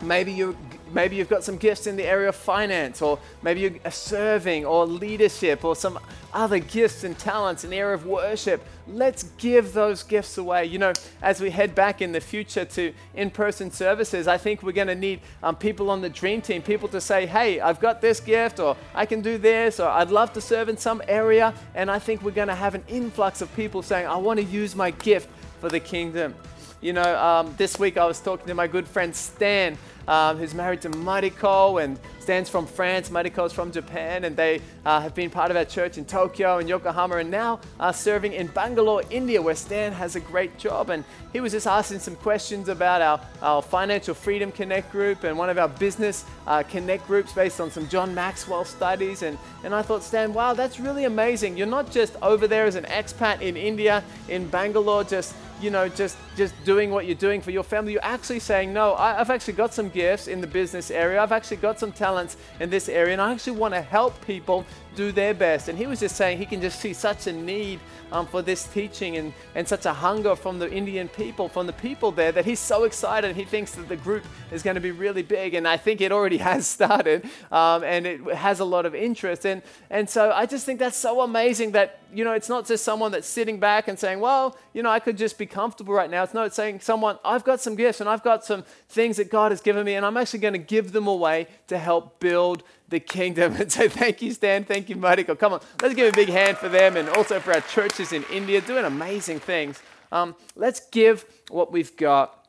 maybe 0.00 0.32
you 0.32 0.56
maybe 0.92 1.16
you've 1.16 1.28
got 1.28 1.44
some 1.44 1.56
gifts 1.56 1.86
in 1.86 1.96
the 1.96 2.04
area 2.04 2.28
of 2.28 2.36
finance, 2.36 3.02
or 3.02 3.18
maybe 3.42 3.60
you're 3.60 3.90
serving, 3.90 4.64
or 4.64 4.86
leadership, 4.86 5.64
or 5.64 5.76
some 5.76 5.98
other 6.32 6.58
gifts 6.58 7.04
and 7.04 7.18
talents 7.18 7.64
in 7.64 7.70
the 7.70 7.76
area 7.76 7.94
of 7.94 8.06
worship. 8.06 8.64
Let's 8.86 9.24
give 9.38 9.72
those 9.72 10.02
gifts 10.02 10.38
away. 10.38 10.66
You 10.66 10.78
know, 10.78 10.92
as 11.22 11.40
we 11.40 11.50
head 11.50 11.74
back 11.74 12.00
in 12.00 12.12
the 12.12 12.20
future 12.20 12.64
to 12.64 12.92
in 13.14 13.30
person 13.30 13.70
services, 13.70 14.28
I 14.28 14.38
think 14.38 14.62
we're 14.62 14.72
going 14.72 14.88
to 14.88 14.94
need 14.94 15.20
um, 15.42 15.56
people 15.56 15.90
on 15.90 16.00
the 16.00 16.08
dream 16.08 16.40
team, 16.40 16.62
people 16.62 16.88
to 16.88 17.00
say, 17.00 17.26
hey, 17.26 17.60
I've 17.60 17.80
got 17.80 18.00
this 18.00 18.20
gift, 18.20 18.60
or 18.60 18.76
I 18.94 19.06
can 19.06 19.20
do 19.20 19.38
this, 19.38 19.80
or 19.80 19.88
I'd 19.88 20.10
love 20.10 20.32
to 20.34 20.40
serve 20.40 20.68
in 20.68 20.76
some 20.76 21.02
area. 21.08 21.54
And 21.74 21.90
I 21.90 21.98
think 21.98 22.22
we're 22.22 22.30
going 22.30 22.48
to 22.48 22.54
have 22.54 22.74
an 22.74 22.84
influx 22.88 23.40
of 23.40 23.54
people 23.54 23.82
saying, 23.82 24.06
I 24.06 24.16
want 24.16 24.38
to 24.38 24.44
use 24.44 24.74
my 24.74 24.90
gift 24.90 25.28
for 25.60 25.68
the 25.68 25.80
kingdom. 25.80 26.34
You 26.80 26.92
know, 26.92 27.18
um, 27.18 27.54
this 27.56 27.76
week 27.76 27.96
I 27.96 28.06
was 28.06 28.20
talking 28.20 28.46
to 28.46 28.54
my 28.54 28.68
good 28.68 28.86
friend 28.86 29.14
Stan 29.14 29.76
um, 30.08 30.38
who's 30.38 30.54
married 30.54 30.80
to 30.80 30.90
Mariko 30.90 31.84
and 31.84 31.98
Stan's 32.18 32.48
from 32.48 32.66
France. 32.66 33.10
Mariko's 33.10 33.52
from 33.52 33.70
Japan, 33.70 34.24
and 34.24 34.36
they 34.36 34.60
uh, 34.84 35.00
have 35.00 35.14
been 35.14 35.30
part 35.30 35.50
of 35.50 35.56
our 35.56 35.64
church 35.64 35.98
in 35.98 36.04
Tokyo 36.04 36.58
and 36.58 36.68
Yokohama, 36.68 37.16
and 37.16 37.30
now 37.30 37.60
are 37.78 37.92
serving 37.92 38.32
in 38.32 38.48
Bangalore, 38.48 39.02
India, 39.10 39.40
where 39.40 39.54
Stan 39.54 39.92
has 39.92 40.16
a 40.16 40.20
great 40.20 40.58
job. 40.58 40.90
And 40.90 41.04
he 41.32 41.40
was 41.40 41.52
just 41.52 41.66
asking 41.66 42.00
some 42.00 42.16
questions 42.16 42.68
about 42.68 43.02
our, 43.02 43.20
our 43.42 43.62
Financial 43.62 44.14
Freedom 44.14 44.50
Connect 44.50 44.90
group 44.90 45.24
and 45.24 45.38
one 45.38 45.50
of 45.50 45.58
our 45.58 45.68
Business 45.68 46.24
uh, 46.46 46.62
Connect 46.62 47.06
groups 47.06 47.32
based 47.32 47.60
on 47.60 47.70
some 47.70 47.88
John 47.88 48.14
Maxwell 48.14 48.64
studies. 48.64 49.22
And, 49.22 49.38
and 49.62 49.74
I 49.74 49.82
thought, 49.82 50.02
Stan, 50.02 50.32
wow, 50.32 50.54
that's 50.54 50.80
really 50.80 51.04
amazing. 51.04 51.56
You're 51.56 51.66
not 51.66 51.90
just 51.90 52.16
over 52.22 52.46
there 52.46 52.64
as 52.64 52.74
an 52.74 52.84
expat 52.84 53.42
in 53.42 53.56
India, 53.56 54.02
in 54.28 54.48
Bangalore, 54.48 55.04
just 55.04 55.34
you 55.60 55.70
know, 55.70 55.88
just 55.88 56.16
just 56.36 56.54
doing 56.64 56.90
what 56.90 57.06
you're 57.06 57.16
doing 57.16 57.40
for 57.40 57.50
your 57.50 57.62
family. 57.62 57.92
You're 57.92 58.04
actually 58.04 58.38
saying, 58.38 58.72
no, 58.72 58.94
I, 58.94 59.14
have 59.14 59.30
actually 59.30 59.54
got 59.54 59.74
some 59.74 59.88
gifts 59.98 60.28
in 60.28 60.40
the 60.40 60.46
business 60.46 60.92
area. 60.92 61.20
I've 61.20 61.32
actually 61.32 61.56
got 61.56 61.80
some 61.80 61.90
talents 61.90 62.36
in 62.60 62.70
this 62.70 62.88
area, 62.88 63.14
and 63.14 63.20
I 63.20 63.32
actually 63.32 63.58
want 63.58 63.74
to 63.74 63.82
help 63.82 64.14
people 64.24 64.64
do 64.94 65.10
their 65.10 65.34
best. 65.34 65.68
And 65.68 65.76
he 65.76 65.86
was 65.88 65.98
just 65.98 66.14
saying 66.14 66.38
he 66.38 66.46
can 66.46 66.60
just 66.60 66.78
see 66.78 66.92
such 66.92 67.26
a 67.26 67.32
need 67.32 67.80
um, 68.12 68.26
for 68.26 68.40
this 68.42 68.64
teaching 68.68 69.16
and, 69.16 69.32
and 69.56 69.66
such 69.66 69.86
a 69.86 69.92
hunger 69.92 70.36
from 70.36 70.58
the 70.58 70.70
Indian 70.70 71.08
people, 71.08 71.48
from 71.48 71.66
the 71.66 71.72
people 71.72 72.10
there, 72.12 72.32
that 72.32 72.44
he's 72.44 72.60
so 72.60 72.84
excited. 72.84 73.34
He 73.34 73.44
thinks 73.44 73.72
that 73.72 73.88
the 73.88 73.96
group 73.96 74.24
is 74.52 74.62
going 74.62 74.76
to 74.76 74.80
be 74.80 74.92
really 74.92 75.22
big. 75.22 75.54
And 75.54 75.66
I 75.66 75.76
think 75.76 76.00
it 76.00 76.12
already 76.12 76.38
has 76.50 76.66
started 76.66 77.24
um, 77.50 77.82
and 77.82 78.06
it 78.06 78.20
has 78.34 78.60
a 78.60 78.64
lot 78.64 78.86
of 78.86 78.94
interest. 78.94 79.44
And, 79.44 79.62
and 79.90 80.08
so 80.08 80.30
I 80.30 80.46
just 80.46 80.64
think 80.64 80.78
that's 80.78 80.96
so 80.96 81.20
amazing 81.22 81.72
that, 81.72 81.98
you 82.12 82.24
know, 82.24 82.32
it's 82.32 82.48
not 82.48 82.66
just 82.66 82.84
someone 82.84 83.12
that's 83.12 83.28
sitting 83.28 83.58
back 83.58 83.88
and 83.88 83.98
saying, 83.98 84.20
well, 84.20 84.56
you 84.72 84.82
know, 84.82 84.90
I 84.90 84.98
could 84.98 85.18
just 85.18 85.38
be 85.38 85.46
comfortable 85.46 85.92
right 85.92 86.10
now. 86.10 86.22
It's 86.22 86.34
not 86.34 86.54
saying 86.54 86.80
someone, 86.80 87.18
I've 87.24 87.44
got 87.44 87.60
some 87.60 87.74
gifts 87.74 88.00
and 88.00 88.08
I've 88.08 88.22
got 88.22 88.44
some 88.44 88.64
things 88.88 89.18
that 89.18 89.30
God 89.30 89.52
has 89.52 89.60
given 89.60 89.84
me 89.84 89.94
and 89.94 90.06
I'm 90.06 90.16
actually 90.16 90.38
going 90.40 90.54
to 90.54 90.58
give 90.58 90.92
them 90.92 91.06
away 91.06 91.48
to 91.66 91.78
help 91.78 92.20
build 92.20 92.62
the 92.88 93.00
kingdom. 93.00 93.56
And 93.60 93.70
so 93.70 93.88
thank 93.88 94.22
you, 94.22 94.32
Stan. 94.32 94.64
Thank 94.64 94.88
you, 94.88 94.96
Mariko. 94.96 95.38
Come 95.38 95.52
on, 95.52 95.60
let's 95.82 95.94
give 95.94 96.12
a 96.12 96.16
big 96.16 96.28
hand 96.28 96.56
for 96.56 96.68
them 96.68 96.96
and 96.96 97.08
also 97.10 97.40
for 97.40 97.52
our 97.52 97.60
churches 97.60 98.12
in 98.12 98.24
India 98.32 98.60
doing 98.60 98.84
amazing 98.84 99.40
things. 99.40 99.82
Um, 100.10 100.34
let's 100.56 100.80
give 100.88 101.24
what 101.50 101.70
we've 101.72 101.94
got. 101.96 102.46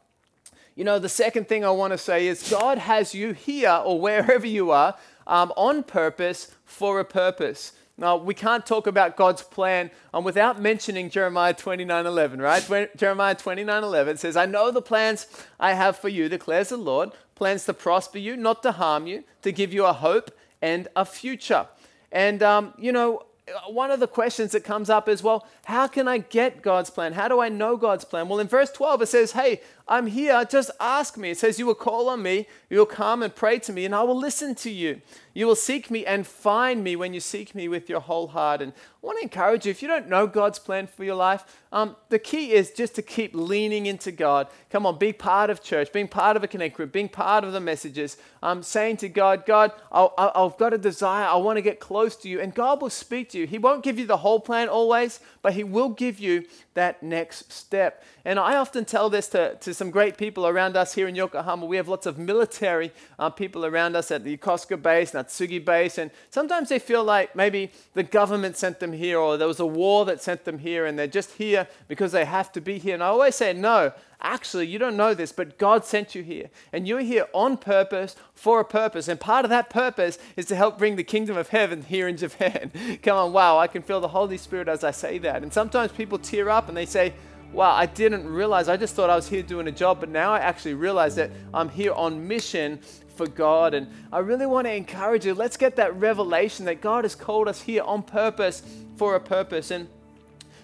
You 0.75 0.85
know, 0.85 0.97
the 0.97 1.09
second 1.09 1.49
thing 1.49 1.65
I 1.65 1.71
want 1.71 1.91
to 1.91 1.97
say 1.97 2.27
is 2.27 2.49
God 2.49 2.77
has 2.77 3.13
you 3.13 3.33
here 3.33 3.81
or 3.83 3.99
wherever 3.99 4.47
you 4.47 4.71
are 4.71 4.95
um, 5.27 5.51
on 5.57 5.83
purpose 5.83 6.55
for 6.63 6.99
a 6.99 7.05
purpose. 7.05 7.73
Now, 7.99 8.15
we 8.15 8.33
can't 8.33 8.65
talk 8.65 8.87
about 8.87 9.17
God's 9.17 9.41
plan 9.41 9.91
um, 10.13 10.23
without 10.23 10.61
mentioning 10.61 11.09
Jeremiah 11.09 11.53
29 11.53 12.05
11, 12.05 12.41
right? 12.41 12.89
Jeremiah 12.95 13.35
29 13.35 13.83
11 13.83 14.17
says, 14.17 14.37
I 14.37 14.45
know 14.45 14.71
the 14.71 14.81
plans 14.81 15.27
I 15.59 15.73
have 15.73 15.97
for 15.97 16.07
you, 16.07 16.29
declares 16.29 16.69
the 16.69 16.77
Lord, 16.77 17.11
plans 17.35 17.65
to 17.65 17.73
prosper 17.73 18.17
you, 18.17 18.37
not 18.37 18.63
to 18.63 18.71
harm 18.71 19.05
you, 19.05 19.25
to 19.41 19.51
give 19.51 19.73
you 19.73 19.85
a 19.85 19.91
hope 19.91 20.31
and 20.61 20.87
a 20.95 21.03
future. 21.03 21.67
And, 22.09 22.41
um, 22.41 22.73
you 22.77 22.93
know, 22.93 23.25
one 23.67 23.91
of 23.91 23.99
the 23.99 24.07
questions 24.07 24.51
that 24.51 24.63
comes 24.63 24.89
up 24.89 25.09
is, 25.09 25.23
well, 25.23 25.45
how 25.65 25.87
can 25.87 26.07
I 26.07 26.19
get 26.19 26.61
God's 26.61 26.89
plan? 26.89 27.13
How 27.13 27.27
do 27.27 27.39
I 27.39 27.49
know 27.49 27.77
God's 27.77 28.05
plan? 28.05 28.29
Well, 28.29 28.39
in 28.39 28.47
verse 28.47 28.71
12, 28.71 29.01
it 29.01 29.05
says, 29.07 29.31
hey, 29.33 29.61
I'm 29.89 30.05
here, 30.05 30.45
just 30.45 30.69
ask 30.79 31.17
me. 31.17 31.31
It 31.31 31.39
says, 31.39 31.57
You 31.57 31.65
will 31.65 31.75
call 31.75 32.09
on 32.09 32.21
me, 32.21 32.47
you 32.69 32.77
will 32.77 32.85
come 32.85 33.23
and 33.23 33.33
pray 33.33 33.57
to 33.59 33.73
me, 33.73 33.85
and 33.85 33.95
I 33.95 34.03
will 34.03 34.17
listen 34.17 34.53
to 34.55 34.69
you. 34.69 35.01
You 35.33 35.47
will 35.47 35.55
seek 35.55 35.91
me 35.91 36.05
and 36.05 36.25
find 36.25 36.83
me 36.83 36.95
when 36.95 37.13
you 37.13 37.19
seek 37.19 37.53
me 37.53 37.67
with 37.67 37.89
your 37.89 37.99
whole 37.99 38.27
heart. 38.27 38.61
And 38.61 38.73
I 38.73 39.05
want 39.05 39.19
to 39.19 39.23
encourage 39.23 39.65
you 39.65 39.71
if 39.71 39.81
you 39.81 39.87
don't 39.87 40.09
know 40.09 40.27
God's 40.27 40.59
plan 40.59 40.87
for 40.87 41.03
your 41.03 41.15
life, 41.15 41.45
um, 41.71 41.95
the 42.09 42.19
key 42.19 42.51
is 42.51 42.71
just 42.71 42.95
to 42.95 43.01
keep 43.01 43.35
leaning 43.35 43.85
into 43.85 44.11
God. 44.11 44.47
Come 44.69 44.85
on, 44.85 44.97
be 44.97 45.13
part 45.13 45.49
of 45.49 45.63
church, 45.63 45.93
being 45.93 46.07
part 46.07 46.35
of 46.35 46.43
a 46.43 46.47
connect 46.47 46.75
group, 46.75 46.91
being 46.91 47.07
part 47.07 47.43
of 47.43 47.53
the 47.53 47.59
messages, 47.59 48.17
um, 48.41 48.63
saying 48.63 48.97
to 48.97 49.09
God, 49.09 49.45
God, 49.45 49.71
i 49.91 50.31
have 50.35 50.57
got 50.57 50.73
a 50.73 50.77
desire, 50.77 51.25
I 51.25 51.35
want 51.37 51.57
to 51.57 51.61
get 51.61 51.79
close 51.79 52.15
to 52.17 52.29
you. 52.29 52.41
And 52.41 52.53
God 52.53 52.81
will 52.81 52.89
speak 52.89 53.29
to 53.29 53.37
you. 53.39 53.45
He 53.45 53.59
won't 53.59 53.83
give 53.83 53.99
you 53.99 54.05
the 54.05 54.17
whole 54.17 54.39
plan 54.39 54.67
always, 54.67 55.19
but 55.41 55.53
He 55.53 55.63
will 55.63 55.89
give 55.89 56.19
you 56.19 56.45
that 56.73 57.03
next 57.03 57.51
step. 57.51 58.03
And 58.25 58.39
I 58.39 58.55
often 58.55 58.83
tell 58.83 59.09
this 59.09 59.27
to, 59.29 59.55
to 59.55 59.73
some 59.73 59.91
great 59.91 60.17
people 60.17 60.47
around 60.47 60.75
us 60.75 60.93
here 60.93 61.07
in 61.07 61.15
Yokohama. 61.15 61.65
We 61.65 61.77
have 61.77 61.87
lots 61.87 62.05
of 62.05 62.17
military 62.17 62.91
uh, 63.17 63.29
people 63.29 63.65
around 63.65 63.95
us 63.95 64.11
at 64.11 64.23
the 64.23 64.37
Yokosuka 64.37 64.81
base, 64.81 65.13
Atsugi 65.23 65.63
base, 65.63 65.97
and 65.97 66.11
sometimes 66.29 66.69
they 66.69 66.79
feel 66.79 67.03
like 67.03 67.35
maybe 67.35 67.71
the 67.93 68.03
government 68.03 68.57
sent 68.57 68.79
them 68.79 68.93
here 68.93 69.19
or 69.19 69.37
there 69.37 69.47
was 69.47 69.59
a 69.59 69.65
war 69.65 70.05
that 70.05 70.21
sent 70.21 70.45
them 70.45 70.59
here 70.59 70.85
and 70.85 70.97
they're 70.97 71.07
just 71.07 71.31
here 71.33 71.67
because 71.87 72.11
they 72.11 72.25
have 72.25 72.51
to 72.53 72.61
be 72.61 72.77
here. 72.77 72.93
And 72.93 73.03
I 73.03 73.07
always 73.07 73.35
say, 73.35 73.53
no, 73.53 73.91
actually, 74.21 74.67
you 74.67 74.79
don't 74.79 74.97
know 74.97 75.13
this, 75.13 75.31
but 75.31 75.57
God 75.57 75.85
sent 75.85 76.15
you 76.15 76.23
here. 76.23 76.49
And 76.73 76.87
you're 76.87 77.01
here 77.01 77.27
on 77.33 77.57
purpose 77.57 78.15
for 78.33 78.59
a 78.59 78.65
purpose. 78.65 79.07
And 79.07 79.19
part 79.19 79.45
of 79.45 79.49
that 79.49 79.69
purpose 79.69 80.17
is 80.35 80.45
to 80.47 80.55
help 80.55 80.77
bring 80.77 80.95
the 80.95 81.03
kingdom 81.03 81.37
of 81.37 81.49
heaven 81.49 81.83
here 81.83 82.07
in 82.07 82.17
Japan. 82.17 82.71
Come 83.03 83.17
on, 83.17 83.33
wow, 83.33 83.57
I 83.57 83.67
can 83.67 83.81
feel 83.81 84.01
the 84.01 84.07
Holy 84.07 84.37
Spirit 84.37 84.67
as 84.67 84.83
I 84.83 84.91
say 84.91 85.17
that. 85.19 85.43
And 85.43 85.53
sometimes 85.53 85.91
people 85.91 86.17
tear 86.17 86.49
up 86.49 86.67
and 86.67 86.77
they 86.77 86.85
say, 86.85 87.13
wow, 87.53 87.71
I 87.71 87.85
didn't 87.85 88.27
realize, 88.27 88.67
I 88.69 88.77
just 88.77 88.95
thought 88.95 89.09
I 89.09 89.15
was 89.15 89.27
here 89.27 89.41
doing 89.41 89.67
a 89.67 89.71
job, 89.71 89.99
but 89.99 90.09
now 90.09 90.33
I 90.33 90.39
actually 90.39 90.75
realize 90.75 91.15
that 91.15 91.31
I'm 91.53 91.69
here 91.69 91.93
on 91.93 92.27
mission 92.27 92.79
for 93.19 93.27
God. 93.27 93.73
And 93.73 93.87
I 94.13 94.19
really 94.19 94.45
want 94.45 94.65
to 94.65 94.73
encourage 94.73 95.25
you, 95.25 95.33
let's 95.33 95.57
get 95.57 95.75
that 95.75 95.93
revelation 95.99 96.63
that 96.65 96.79
God 96.79 97.03
has 97.03 97.15
called 97.15 97.49
us 97.49 97.61
here 97.61 97.83
on 97.83 98.01
purpose 98.01 98.63
for 98.95 99.15
a 99.15 99.19
purpose. 99.19 99.71
And 99.71 99.89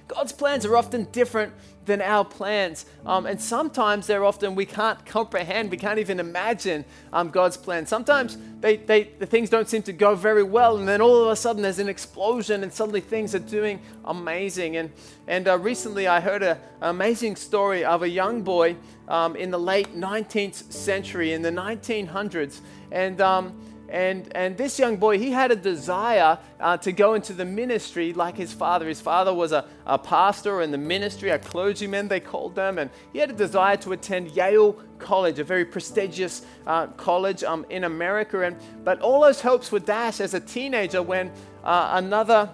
God's 0.08 0.32
plans 0.32 0.66
are 0.66 0.78
often 0.78 1.06
different 1.12 1.54
than 1.86 2.02
our 2.02 2.26
plans. 2.26 2.86
Um, 3.06 3.26
and 3.26 3.40
sometimes 3.40 4.08
they're 4.08 4.26
often, 4.26 4.56
we 4.56 4.66
can't 4.66 5.04
comprehend, 5.06 5.72
we 5.72 5.78
can't 5.78 6.00
even 6.00 6.20
imagine 6.20 6.86
um, 7.14 7.30
God's 7.30 7.58
plan. 7.58 7.86
Sometimes 7.86 8.38
they, 8.60 8.78
they, 8.78 9.04
the 9.04 9.26
things 9.26 9.50
don't 9.50 9.70
seem 9.70 9.84
to 9.84 9.94
go 9.94 10.16
very 10.16 10.44
well, 10.44 10.78
and 10.78 10.88
then 10.88 11.02
all 11.02 11.26
of 11.26 11.32
a 11.32 11.36
sudden 11.36 11.62
there's 11.62 11.80
an 11.80 11.90
explosion, 11.90 12.64
and 12.64 12.74
suddenly 12.74 13.02
things 13.02 13.36
are 13.36 13.40
doing 13.40 13.80
amazing. 14.06 14.78
And, 14.78 14.92
and 15.28 15.48
uh, 15.48 15.58
recently 15.58 16.08
I 16.08 16.20
heard 16.20 16.44
a, 16.44 16.54
an 16.82 16.90
amazing 16.90 17.36
story 17.36 17.84
of 17.84 18.04
a 18.04 18.10
young 18.10 18.42
boy 18.42 18.76
um, 19.08 19.36
in 19.36 19.52
the 19.52 19.60
late 19.60 19.96
19th 19.96 20.72
century, 20.72 21.34
in 21.34 21.42
the 21.42 21.52
1900s. 21.52 22.62
And 22.92 23.22
um, 23.22 23.60
and, 23.90 24.36
and 24.36 24.58
this 24.58 24.80
young 24.80 24.98
boy, 24.98 25.20
he 25.20 25.32
had 25.32 25.52
a 25.52 25.56
desire 25.56 26.40
uh, 26.60 26.78
to 26.78 26.92
go 26.92 27.14
into 27.14 27.34
the 27.34 27.46
ministry 27.46 28.14
like 28.14 28.36
his 28.36 28.52
father. 28.52 28.88
His 28.88 29.00
father 29.00 29.34
was 29.34 29.52
a, 29.52 29.66
a 29.86 30.00
pastor 30.00 30.62
in 30.62 30.72
the 30.72 30.78
ministry, 30.78 31.30
a 31.30 31.40
clergyman, 31.40 32.08
they 32.08 32.20
called 32.20 32.56
them. 32.56 32.80
And 32.80 32.90
he 33.14 33.20
had 33.20 33.30
a 33.30 33.34
desire 33.34 33.78
to 33.78 33.94
attend 33.94 34.32
Yale 34.32 34.74
College, 34.98 35.40
a 35.40 35.44
very 35.44 35.66
prestigious 35.66 36.46
uh, 36.66 36.88
college 36.88 37.44
um, 37.44 37.66
in 37.70 37.84
America. 37.84 38.42
And, 38.42 38.58
but 38.84 39.02
all 39.02 39.22
those 39.22 39.42
hopes 39.42 39.72
were 39.72 39.80
dashed 39.80 40.20
as 40.20 40.34
a 40.34 40.40
teenager 40.40 41.04
when 41.04 41.32
uh, 41.64 41.92
another 41.94 42.50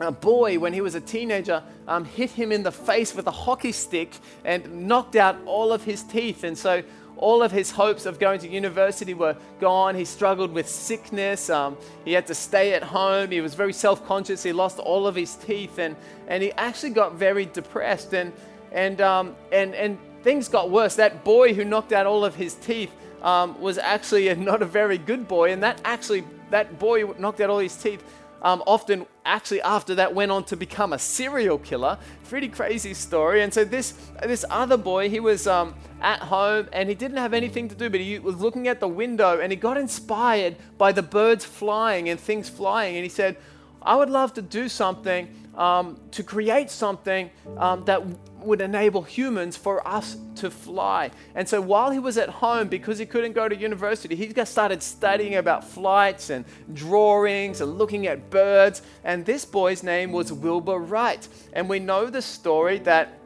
a 0.00 0.10
boy, 0.10 0.58
when 0.58 0.72
he 0.72 0.80
was 0.80 0.94
a 0.96 1.00
teenager, 1.00 1.62
um, 1.86 2.04
hit 2.04 2.30
him 2.30 2.50
in 2.50 2.62
the 2.62 2.72
face 2.72 3.14
with 3.14 3.26
a 3.28 3.30
hockey 3.30 3.70
stick 3.70 4.12
and 4.44 4.88
knocked 4.88 5.14
out 5.14 5.36
all 5.46 5.72
of 5.72 5.84
his 5.84 6.02
teeth. 6.02 6.42
And 6.42 6.58
so 6.58 6.82
all 7.16 7.42
of 7.42 7.52
his 7.52 7.70
hopes 7.70 8.06
of 8.06 8.18
going 8.18 8.40
to 8.40 8.48
university 8.48 9.14
were 9.14 9.36
gone. 9.60 9.94
He 9.94 10.04
struggled 10.04 10.52
with 10.52 10.68
sickness. 10.68 11.48
Um, 11.48 11.76
he 12.04 12.12
had 12.12 12.26
to 12.26 12.34
stay 12.34 12.74
at 12.74 12.82
home. 12.82 13.30
He 13.30 13.40
was 13.40 13.54
very 13.54 13.72
self 13.72 14.06
conscious. 14.06 14.42
He 14.42 14.52
lost 14.52 14.78
all 14.78 15.06
of 15.06 15.14
his 15.14 15.34
teeth 15.36 15.78
and, 15.78 15.96
and 16.26 16.42
he 16.42 16.52
actually 16.52 16.90
got 16.90 17.14
very 17.14 17.46
depressed. 17.46 18.14
And, 18.14 18.32
and, 18.72 19.00
um, 19.00 19.36
and, 19.52 19.74
and 19.74 19.98
things 20.22 20.48
got 20.48 20.70
worse. 20.70 20.96
That 20.96 21.24
boy 21.24 21.54
who 21.54 21.64
knocked 21.64 21.92
out 21.92 22.06
all 22.06 22.24
of 22.24 22.34
his 22.34 22.54
teeth 22.54 22.90
um, 23.22 23.60
was 23.60 23.78
actually 23.78 24.28
a, 24.28 24.36
not 24.50 24.62
a 24.62 24.66
very 24.66 24.98
good 24.98 25.28
boy. 25.28 25.52
And 25.52 25.62
that 25.62 25.80
actually, 25.84 26.24
that 26.50 26.78
boy 26.78 27.04
knocked 27.18 27.40
out 27.40 27.50
all 27.50 27.58
his 27.58 27.76
teeth 27.76 28.02
um, 28.44 28.62
often 28.66 29.06
actually 29.24 29.62
after 29.62 29.94
that 29.94 30.14
went 30.14 30.30
on 30.30 30.44
to 30.44 30.56
become 30.56 30.92
a 30.92 30.98
serial 30.98 31.58
killer. 31.58 31.98
Pretty 32.28 32.48
crazy 32.48 32.92
story. 32.92 33.42
And 33.42 33.52
so 33.52 33.64
this 33.64 33.94
this 34.22 34.44
other 34.50 34.76
boy, 34.76 35.08
he 35.08 35.18
was 35.18 35.46
um, 35.46 35.74
at 36.02 36.20
home 36.20 36.68
and 36.72 36.88
he 36.88 36.94
didn't 36.94 37.16
have 37.16 37.32
anything 37.32 37.68
to 37.70 37.74
do, 37.74 37.88
but 37.88 38.00
he 38.00 38.18
was 38.18 38.36
looking 38.36 38.68
at 38.68 38.80
the 38.80 38.88
window 38.88 39.40
and 39.40 39.50
he 39.50 39.56
got 39.56 39.78
inspired 39.78 40.56
by 40.76 40.92
the 40.92 41.02
birds 41.02 41.44
flying 41.44 42.10
and 42.10 42.20
things 42.20 42.48
flying. 42.48 42.96
And 42.96 43.02
he 43.02 43.08
said, 43.08 43.38
I 43.80 43.96
would 43.96 44.10
love 44.10 44.34
to 44.34 44.42
do 44.42 44.68
something 44.68 45.28
um, 45.56 46.00
to 46.10 46.22
create 46.22 46.70
something 46.70 47.30
um, 47.58 47.84
that 47.84 48.02
would 48.40 48.60
enable 48.60 49.02
humans 49.02 49.56
for 49.56 49.86
us 49.86 50.16
to 50.36 50.50
fly. 50.50 51.10
And 51.34 51.48
so 51.48 51.60
while 51.60 51.90
he 51.90 51.98
was 51.98 52.18
at 52.18 52.28
home, 52.28 52.68
because 52.68 52.98
he 52.98 53.06
couldn't 53.06 53.32
go 53.32 53.48
to 53.48 53.56
university, 53.56 54.14
he 54.14 54.28
just 54.28 54.52
started 54.52 54.82
studying 54.82 55.36
about 55.36 55.64
flights 55.64 56.30
and 56.30 56.44
drawings 56.72 57.60
and 57.60 57.78
looking 57.78 58.06
at 58.06 58.30
birds. 58.30 58.82
And 59.04 59.24
this 59.24 59.44
boy's 59.44 59.82
name 59.82 60.12
was 60.12 60.32
Wilbur 60.32 60.78
Wright. 60.78 61.26
And 61.52 61.68
we 61.68 61.78
know 61.78 62.06
the 62.06 62.22
story 62.22 62.78
that 62.80 63.18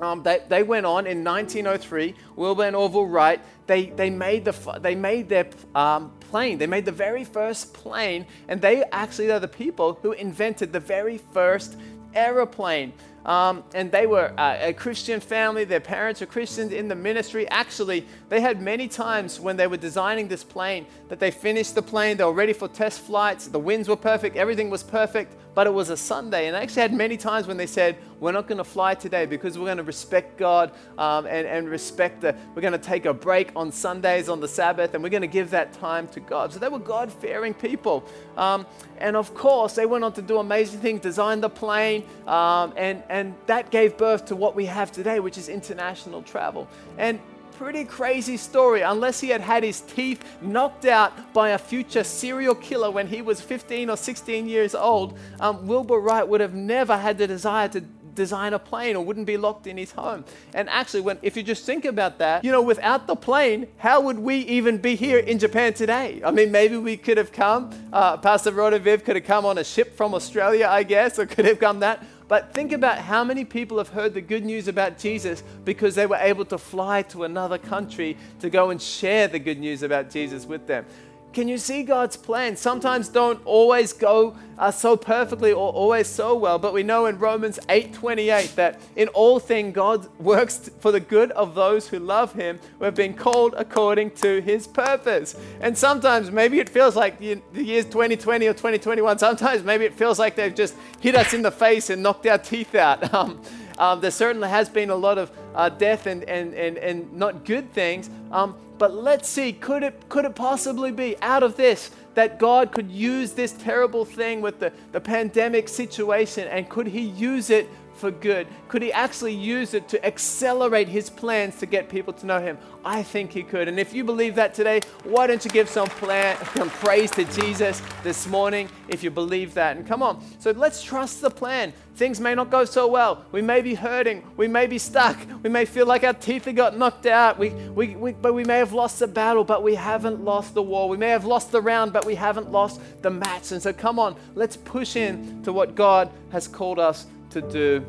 um, 0.00 0.22
they, 0.22 0.42
they 0.48 0.62
went 0.62 0.86
on 0.86 1.06
in 1.06 1.24
1903, 1.24 2.14
Wilbur 2.36 2.64
and 2.64 2.76
Orville 2.76 3.06
Wright, 3.06 3.40
they, 3.66 3.86
they, 3.86 4.10
made, 4.10 4.44
the, 4.44 4.78
they 4.80 4.94
made 4.94 5.28
their 5.28 5.48
um, 5.74 6.12
plane. 6.30 6.58
They 6.58 6.66
made 6.66 6.84
the 6.84 6.92
very 6.92 7.24
first 7.24 7.74
plane, 7.74 8.26
and 8.48 8.60
they 8.60 8.84
actually 8.92 9.30
are 9.30 9.40
the 9.40 9.48
people 9.48 9.98
who 10.02 10.12
invented 10.12 10.72
the 10.72 10.80
very 10.80 11.18
first 11.18 11.76
aeroplane. 12.14 12.92
Um, 13.26 13.64
and 13.74 13.90
they 13.92 14.06
were 14.06 14.32
uh, 14.38 14.58
a 14.60 14.72
Christian 14.72 15.20
family. 15.20 15.64
Their 15.64 15.80
parents 15.80 16.20
were 16.20 16.26
Christians 16.26 16.72
in 16.72 16.88
the 16.88 16.94
ministry. 16.94 17.48
Actually, 17.50 18.06
they 18.28 18.40
had 18.40 18.62
many 18.62 18.88
times 18.88 19.38
when 19.38 19.56
they 19.56 19.66
were 19.66 19.76
designing 19.76 20.28
this 20.28 20.44
plane 20.44 20.86
that 21.08 21.20
they 21.20 21.30
finished 21.30 21.74
the 21.74 21.82
plane, 21.82 22.16
they 22.16 22.24
were 22.24 22.32
ready 22.32 22.52
for 22.52 22.68
test 22.68 23.00
flights, 23.00 23.48
the 23.48 23.58
winds 23.58 23.88
were 23.88 23.96
perfect, 23.96 24.36
everything 24.36 24.70
was 24.70 24.82
perfect, 24.82 25.34
but 25.54 25.66
it 25.66 25.74
was 25.74 25.90
a 25.90 25.96
Sunday. 25.96 26.46
And 26.46 26.56
I 26.56 26.62
actually 26.62 26.82
had 26.82 26.94
many 26.94 27.16
times 27.16 27.46
when 27.46 27.56
they 27.56 27.66
said, 27.66 27.96
We're 28.20 28.32
not 28.32 28.46
going 28.46 28.58
to 28.58 28.64
fly 28.64 28.94
today 28.94 29.26
because 29.26 29.58
we're 29.58 29.64
going 29.64 29.78
to 29.78 29.82
respect 29.82 30.38
God 30.38 30.72
um, 30.96 31.26
and, 31.26 31.46
and 31.46 31.68
respect 31.68 32.20
the, 32.20 32.36
we're 32.54 32.62
going 32.62 32.72
to 32.72 32.78
take 32.78 33.06
a 33.06 33.12
break 33.12 33.50
on 33.56 33.72
Sundays 33.72 34.28
on 34.28 34.38
the 34.38 34.46
Sabbath 34.46 34.94
and 34.94 35.02
we're 35.02 35.08
going 35.08 35.22
to 35.22 35.26
give 35.26 35.50
that 35.50 35.72
time 35.72 36.06
to 36.08 36.20
God. 36.20 36.52
So 36.52 36.58
they 36.58 36.68
were 36.68 36.78
God 36.78 37.12
fearing 37.12 37.54
people. 37.54 38.04
Um, 38.36 38.66
and 38.98 39.16
of 39.16 39.34
course, 39.34 39.74
they 39.74 39.86
went 39.86 40.04
on 40.04 40.12
to 40.12 40.22
do 40.22 40.38
amazing 40.38 40.80
things, 40.80 41.00
design 41.00 41.40
the 41.40 41.50
plane, 41.50 42.04
um, 42.26 42.72
and, 42.76 43.02
and 43.08 43.34
that 43.46 43.70
gave 43.70 43.96
birth 43.96 44.26
to 44.26 44.36
what 44.36 44.54
we 44.54 44.66
have 44.66 44.92
today, 44.92 45.20
which 45.20 45.38
is 45.38 45.48
international 45.48 46.22
travel. 46.22 46.68
And 46.96 47.20
pretty 47.58 47.84
crazy 47.84 48.36
story. 48.36 48.82
Unless 48.82 49.18
he 49.18 49.30
had 49.30 49.40
had 49.40 49.64
his 49.64 49.80
teeth 49.80 50.24
knocked 50.40 50.84
out 50.84 51.32
by 51.32 51.50
a 51.50 51.58
future 51.58 52.04
serial 52.04 52.54
killer 52.54 52.88
when 52.88 53.08
he 53.08 53.20
was 53.20 53.40
15 53.40 53.90
or 53.90 53.96
16 53.96 54.48
years 54.48 54.76
old, 54.76 55.18
um, 55.40 55.66
Wilbur 55.66 55.98
Wright 55.98 56.26
would 56.26 56.40
have 56.40 56.54
never 56.54 56.96
had 56.96 57.18
the 57.18 57.26
desire 57.26 57.68
to 57.70 57.80
design 58.18 58.52
a 58.52 58.58
plane 58.58 58.96
or 58.96 59.04
wouldn't 59.04 59.26
be 59.26 59.36
locked 59.36 59.66
in 59.66 59.76
his 59.76 59.92
home. 59.92 60.24
And 60.52 60.68
actually, 60.68 61.00
when 61.00 61.18
if 61.22 61.36
you 61.36 61.42
just 61.42 61.64
think 61.64 61.84
about 61.84 62.18
that, 62.18 62.44
you 62.44 62.52
know, 62.52 62.62
without 62.62 63.06
the 63.06 63.16
plane, 63.16 63.66
how 63.78 64.02
would 64.02 64.18
we 64.18 64.36
even 64.58 64.78
be 64.78 64.94
here 64.94 65.18
in 65.18 65.38
Japan 65.38 65.72
today? 65.72 66.20
I 66.24 66.30
mean, 66.30 66.52
maybe 66.52 66.76
we 66.76 66.96
could 66.96 67.16
have 67.16 67.32
come, 67.32 67.70
uh, 67.92 68.18
Pastor 68.18 68.52
Rodoviv 68.52 69.04
could 69.04 69.16
have 69.16 69.24
come 69.24 69.46
on 69.46 69.58
a 69.58 69.64
ship 69.64 69.96
from 69.96 70.14
Australia, 70.14 70.68
I 70.68 70.82
guess, 70.82 71.18
or 71.18 71.26
could 71.26 71.44
have 71.44 71.58
come 71.58 71.80
that. 71.80 72.04
But 72.28 72.52
think 72.52 72.72
about 72.72 72.98
how 72.98 73.24
many 73.24 73.44
people 73.46 73.78
have 73.78 73.88
heard 73.88 74.12
the 74.12 74.20
good 74.20 74.44
news 74.44 74.68
about 74.68 74.98
Jesus 74.98 75.42
because 75.64 75.94
they 75.94 76.06
were 76.06 76.16
able 76.16 76.44
to 76.46 76.58
fly 76.58 77.02
to 77.02 77.24
another 77.24 77.56
country 77.56 78.18
to 78.40 78.50
go 78.50 78.68
and 78.68 78.80
share 78.80 79.28
the 79.28 79.38
good 79.38 79.58
news 79.58 79.82
about 79.82 80.10
Jesus 80.10 80.44
with 80.44 80.66
them. 80.66 80.84
Can 81.32 81.46
you 81.46 81.58
see 81.58 81.82
God's 81.82 82.16
plan? 82.16 82.56
Sometimes 82.56 83.08
don't 83.08 83.40
always 83.44 83.92
go 83.92 84.34
uh, 84.58 84.70
so 84.70 84.96
perfectly 84.96 85.52
or 85.52 85.72
always 85.72 86.08
so 86.08 86.34
well, 86.34 86.58
but 86.58 86.72
we 86.72 86.82
know 86.82 87.06
in 87.06 87.18
Romans 87.18 87.58
8:28 87.68 88.54
that 88.56 88.80
in 88.96 89.08
all 89.08 89.38
things 89.38 89.74
God 89.74 90.08
works 90.18 90.70
for 90.80 90.90
the 90.90 91.00
good 91.00 91.30
of 91.32 91.54
those 91.54 91.88
who 91.88 91.98
love 91.98 92.32
Him, 92.32 92.58
who 92.78 92.84
have 92.86 92.94
been 92.94 93.14
called 93.14 93.54
according 93.56 94.12
to 94.12 94.40
His 94.40 94.66
purpose. 94.66 95.36
And 95.60 95.76
sometimes 95.76 96.30
maybe 96.30 96.58
it 96.60 96.68
feels 96.68 96.96
like 96.96 97.18
the, 97.18 97.40
years 97.54 97.84
2020 97.84 98.46
or 98.46 98.54
2021. 98.54 99.18
Sometimes 99.18 99.62
maybe 99.62 99.84
it 99.84 99.94
feels 99.94 100.18
like 100.18 100.34
they've 100.34 100.54
just 100.54 100.74
hit 101.00 101.14
us 101.14 101.34
in 101.34 101.42
the 101.42 101.52
face 101.52 101.90
and 101.90 102.02
knocked 102.02 102.26
our 102.26 102.38
teeth 102.38 102.74
out. 102.74 103.12
Um, 103.18 103.40
um, 103.78 104.00
there 104.00 104.10
certainly 104.10 104.48
has 104.48 104.68
been 104.68 104.90
a 104.90 104.96
lot 104.96 105.18
of 105.18 105.30
uh, 105.54 105.68
death 105.68 106.06
and, 106.06 106.24
and, 106.24 106.54
and, 106.54 106.76
and 106.78 107.12
not 107.12 107.44
good 107.44 107.72
things. 107.72 108.10
Um, 108.30 108.56
but 108.78 108.94
let's 108.94 109.28
see, 109.28 109.52
could 109.52 109.82
it, 109.82 110.08
could 110.08 110.24
it 110.24 110.34
possibly 110.34 110.92
be 110.92 111.16
out 111.20 111.42
of 111.42 111.56
this 111.56 111.90
that 112.14 112.38
God 112.38 112.72
could 112.72 112.90
use 112.90 113.32
this 113.32 113.52
terrible 113.52 114.04
thing 114.04 114.40
with 114.40 114.60
the, 114.60 114.72
the 114.92 115.00
pandemic 115.00 115.68
situation 115.68 116.48
and 116.48 116.68
could 116.68 116.86
He 116.86 117.02
use 117.02 117.50
it 117.50 117.68
for 117.98 118.10
good? 118.10 118.46
Could 118.68 118.82
he 118.82 118.92
actually 118.92 119.34
use 119.34 119.74
it 119.74 119.88
to 119.88 120.04
accelerate 120.04 120.88
his 120.88 121.10
plans 121.10 121.58
to 121.58 121.66
get 121.66 121.88
people 121.88 122.12
to 122.14 122.26
know 122.26 122.40
him? 122.40 122.58
I 122.84 123.02
think 123.02 123.32
he 123.32 123.42
could. 123.42 123.68
And 123.68 123.78
if 123.78 123.92
you 123.92 124.04
believe 124.04 124.36
that 124.36 124.54
today, 124.54 124.80
why 125.04 125.26
don't 125.26 125.44
you 125.44 125.50
give 125.50 125.68
some, 125.68 125.88
plan, 125.88 126.36
some 126.54 126.70
praise 126.70 127.10
to 127.12 127.24
Jesus 127.24 127.82
this 128.02 128.26
morning 128.26 128.68
if 128.88 129.02
you 129.02 129.10
believe 129.10 129.54
that? 129.54 129.76
And 129.76 129.86
come 129.86 130.02
on. 130.02 130.24
So 130.38 130.52
let's 130.52 130.82
trust 130.82 131.20
the 131.20 131.30
plan. 131.30 131.72
Things 131.96 132.20
may 132.20 132.34
not 132.34 132.48
go 132.48 132.64
so 132.64 132.86
well. 132.86 133.24
We 133.32 133.42
may 133.42 133.60
be 133.60 133.74
hurting. 133.74 134.22
We 134.36 134.46
may 134.46 134.68
be 134.68 134.78
stuck. 134.78 135.18
We 135.42 135.50
may 135.50 135.64
feel 135.64 135.84
like 135.84 136.04
our 136.04 136.12
teeth 136.12 136.44
have 136.44 136.54
got 136.54 136.78
knocked 136.78 137.06
out. 137.06 137.38
We, 137.38 137.50
we, 137.50 137.96
we, 137.96 138.12
but 138.12 138.34
we 138.34 138.44
may 138.44 138.58
have 138.58 138.72
lost 138.72 139.00
the 139.00 139.08
battle, 139.08 139.42
but 139.42 139.64
we 139.64 139.74
haven't 139.74 140.24
lost 140.24 140.54
the 140.54 140.62
war. 140.62 140.88
We 140.88 140.96
may 140.96 141.08
have 141.08 141.24
lost 141.24 141.50
the 141.50 141.60
round, 141.60 141.92
but 141.92 142.04
we 142.04 142.14
haven't 142.14 142.52
lost 142.52 142.80
the 143.02 143.10
match. 143.10 143.50
And 143.50 143.60
so 143.60 143.72
come 143.72 143.98
on, 143.98 144.14
let's 144.36 144.56
push 144.56 144.94
in 144.94 145.42
to 145.42 145.52
what 145.52 145.74
God 145.74 146.10
has 146.30 146.46
called 146.46 146.78
us 146.78 147.06
to 147.30 147.40
do. 147.42 147.86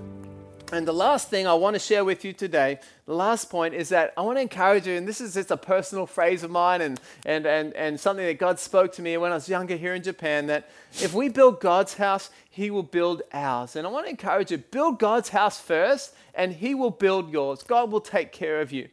And 0.72 0.88
the 0.88 0.94
last 0.94 1.30
thing 1.30 1.48
I 1.48 1.56
want 1.56 1.74
to 1.74 1.80
share 1.80 2.06
with 2.06 2.24
you 2.24 2.32
today, 2.32 2.80
the 3.08 3.16
last 3.16 3.50
point 3.50 3.74
is 3.74 3.90
that 3.90 4.14
I 4.16 4.22
want 4.22 4.38
to 4.38 4.42
encourage 4.42 4.86
you, 4.86 4.94
and 4.94 5.08
this 5.08 5.20
is 5.20 5.34
just 5.34 5.50
a 5.50 5.58
personal 5.58 6.06
phrase 6.06 6.44
of 6.44 6.52
mine 6.52 6.82
and, 6.82 7.02
and, 7.26 7.48
and, 7.48 7.74
and 7.74 8.00
something 8.00 8.24
that 8.24 8.38
God 8.38 8.60
spoke 8.60 8.92
to 8.94 9.02
me 9.02 9.18
when 9.18 9.32
I 9.32 9.36
was 9.36 9.50
younger 9.50 9.76
here 9.76 9.96
in 9.96 10.04
Japan 10.04 10.46
that 10.46 10.70
if 11.02 11.16
we 11.16 11.28
build 11.28 11.60
God's 11.60 11.96
house, 11.96 12.30
He 12.52 12.70
will 12.70 12.84
build 12.84 13.24
ours. 13.34 13.76
And 13.76 13.88
I 13.88 13.90
want 13.90 14.06
to 14.06 14.12
encourage 14.12 14.52
you 14.52 14.60
build 14.60 15.00
God's 15.00 15.30
house 15.30 15.60
first, 15.60 16.14
and 16.36 16.54
He 16.54 16.76
will 16.76 16.92
build 16.92 17.32
yours. 17.32 17.64
God 17.64 17.92
will 17.92 18.02
take 18.02 18.32
care 18.32 18.62
of 18.62 18.72
you. 18.72 18.90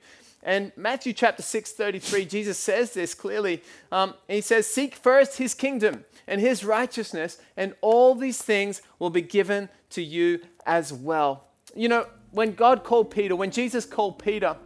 And 0.47 0.71
Matthew 0.76 1.12
chapter 1.12 1.43
6, 1.43 1.73
33, 1.73 2.25
Jesus 2.25 2.57
says 2.57 2.95
this 2.95 3.15
clearly. 3.15 3.65
Um, 3.91 4.15
he 4.29 4.41
says, 4.41 4.69
Seek 4.69 4.95
first 4.95 5.38
His 5.38 5.55
kingdom 5.55 6.05
and 6.29 6.41
His 6.41 6.65
righteousness, 6.65 7.38
and 7.57 7.75
all 7.81 8.15
these 8.15 8.41
things 8.41 8.81
will 9.00 9.11
be 9.11 9.23
given 9.23 9.69
to 9.91 10.03
you 10.03 10.41
as 10.65 10.93
well. 10.93 11.49
You 11.75 11.88
know, 11.88 12.07
when 12.31 12.55
God 12.55 12.85
called 12.85 13.11
Peter, 13.11 13.35
when 13.35 13.50
Jesus 13.50 13.85
called 13.85 14.21
Peter, 14.21 14.57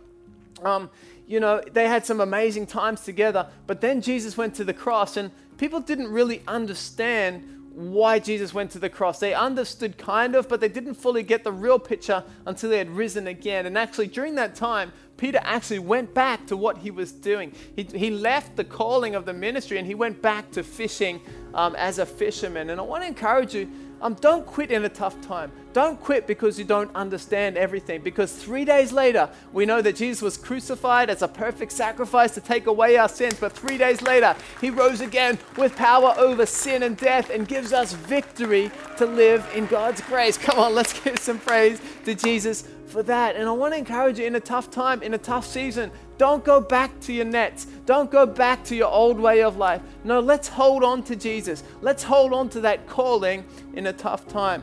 um, 0.62 0.90
you 1.26 1.40
know, 1.40 1.62
they 1.72 1.88
had 1.88 2.04
some 2.04 2.20
amazing 2.20 2.66
times 2.66 3.00
together, 3.00 3.46
but 3.66 3.80
then 3.80 4.02
Jesus 4.02 4.36
went 4.36 4.54
to 4.56 4.64
the 4.64 4.74
cross, 4.74 5.16
and 5.16 5.30
people 5.56 5.80
didn't 5.80 6.08
really 6.08 6.42
understand 6.46 7.60
why 7.72 8.18
Jesus 8.18 8.52
went 8.52 8.70
to 8.72 8.78
the 8.78 8.90
cross. 8.90 9.20
They 9.20 9.32
understood 9.32 9.96
kind 9.96 10.34
of, 10.34 10.48
but 10.48 10.60
they 10.60 10.68
didn't 10.68 10.94
fully 10.94 11.22
get 11.22 11.44
the 11.44 11.52
real 11.52 11.78
picture 11.78 12.24
until 12.44 12.72
he 12.72 12.76
had 12.76 12.90
risen 12.90 13.26
again. 13.26 13.64
And 13.66 13.78
actually, 13.78 14.08
during 14.08 14.34
that 14.34 14.54
time, 14.54 14.92
Peter 15.20 15.38
actually 15.42 15.78
went 15.78 16.14
back 16.14 16.46
to 16.46 16.56
what 16.56 16.78
he 16.78 16.90
was 16.90 17.12
doing. 17.12 17.52
He, 17.76 17.82
he 17.82 18.10
left 18.10 18.56
the 18.56 18.64
calling 18.64 19.14
of 19.14 19.26
the 19.26 19.34
ministry 19.34 19.76
and 19.76 19.86
he 19.86 19.94
went 19.94 20.22
back 20.22 20.50
to 20.52 20.62
fishing 20.62 21.20
um, 21.52 21.76
as 21.76 21.98
a 21.98 22.06
fisherman. 22.06 22.70
And 22.70 22.80
I 22.80 22.84
want 22.84 23.02
to 23.02 23.06
encourage 23.06 23.54
you 23.54 23.70
um, 24.00 24.14
don't 24.14 24.46
quit 24.46 24.70
in 24.70 24.82
a 24.86 24.88
tough 24.88 25.20
time. 25.20 25.52
Don't 25.74 26.00
quit 26.00 26.26
because 26.26 26.58
you 26.58 26.64
don't 26.64 26.90
understand 26.94 27.58
everything. 27.58 28.00
Because 28.00 28.32
three 28.32 28.64
days 28.64 28.92
later, 28.92 29.28
we 29.52 29.66
know 29.66 29.82
that 29.82 29.94
Jesus 29.94 30.22
was 30.22 30.38
crucified 30.38 31.10
as 31.10 31.20
a 31.20 31.28
perfect 31.28 31.72
sacrifice 31.72 32.32
to 32.32 32.40
take 32.40 32.66
away 32.66 32.96
our 32.96 33.08
sins. 33.08 33.36
But 33.38 33.52
three 33.52 33.76
days 33.76 34.00
later, 34.00 34.34
he 34.58 34.70
rose 34.70 35.02
again 35.02 35.38
with 35.58 35.76
power 35.76 36.14
over 36.16 36.46
sin 36.46 36.82
and 36.82 36.96
death 36.96 37.28
and 37.28 37.46
gives 37.46 37.74
us 37.74 37.92
victory 37.92 38.70
to 38.96 39.04
live 39.04 39.46
in 39.54 39.66
God's 39.66 40.00
grace. 40.00 40.38
Come 40.38 40.58
on, 40.58 40.74
let's 40.74 40.98
give 41.04 41.18
some 41.18 41.38
praise 41.38 41.78
to 42.06 42.14
Jesus 42.14 42.64
for 42.90 43.02
that. 43.04 43.36
And 43.36 43.48
I 43.48 43.52
want 43.52 43.74
to 43.74 43.78
encourage 43.78 44.18
you 44.18 44.26
in 44.26 44.34
a 44.34 44.40
tough 44.40 44.70
time, 44.70 45.02
in 45.02 45.14
a 45.14 45.18
tough 45.18 45.46
season, 45.46 45.90
don't 46.18 46.44
go 46.44 46.60
back 46.60 46.98
to 47.00 47.12
your 47.12 47.24
nets. 47.24 47.66
Don't 47.86 48.10
go 48.10 48.26
back 48.26 48.64
to 48.64 48.76
your 48.76 48.90
old 48.90 49.18
way 49.18 49.42
of 49.42 49.56
life. 49.56 49.80
No, 50.04 50.20
let's 50.20 50.48
hold 50.48 50.84
on 50.84 51.02
to 51.04 51.16
Jesus. 51.16 51.62
Let's 51.80 52.02
hold 52.02 52.32
on 52.32 52.48
to 52.50 52.60
that 52.60 52.86
calling 52.86 53.44
in 53.74 53.86
a 53.86 53.92
tough 53.92 54.28
time. 54.28 54.62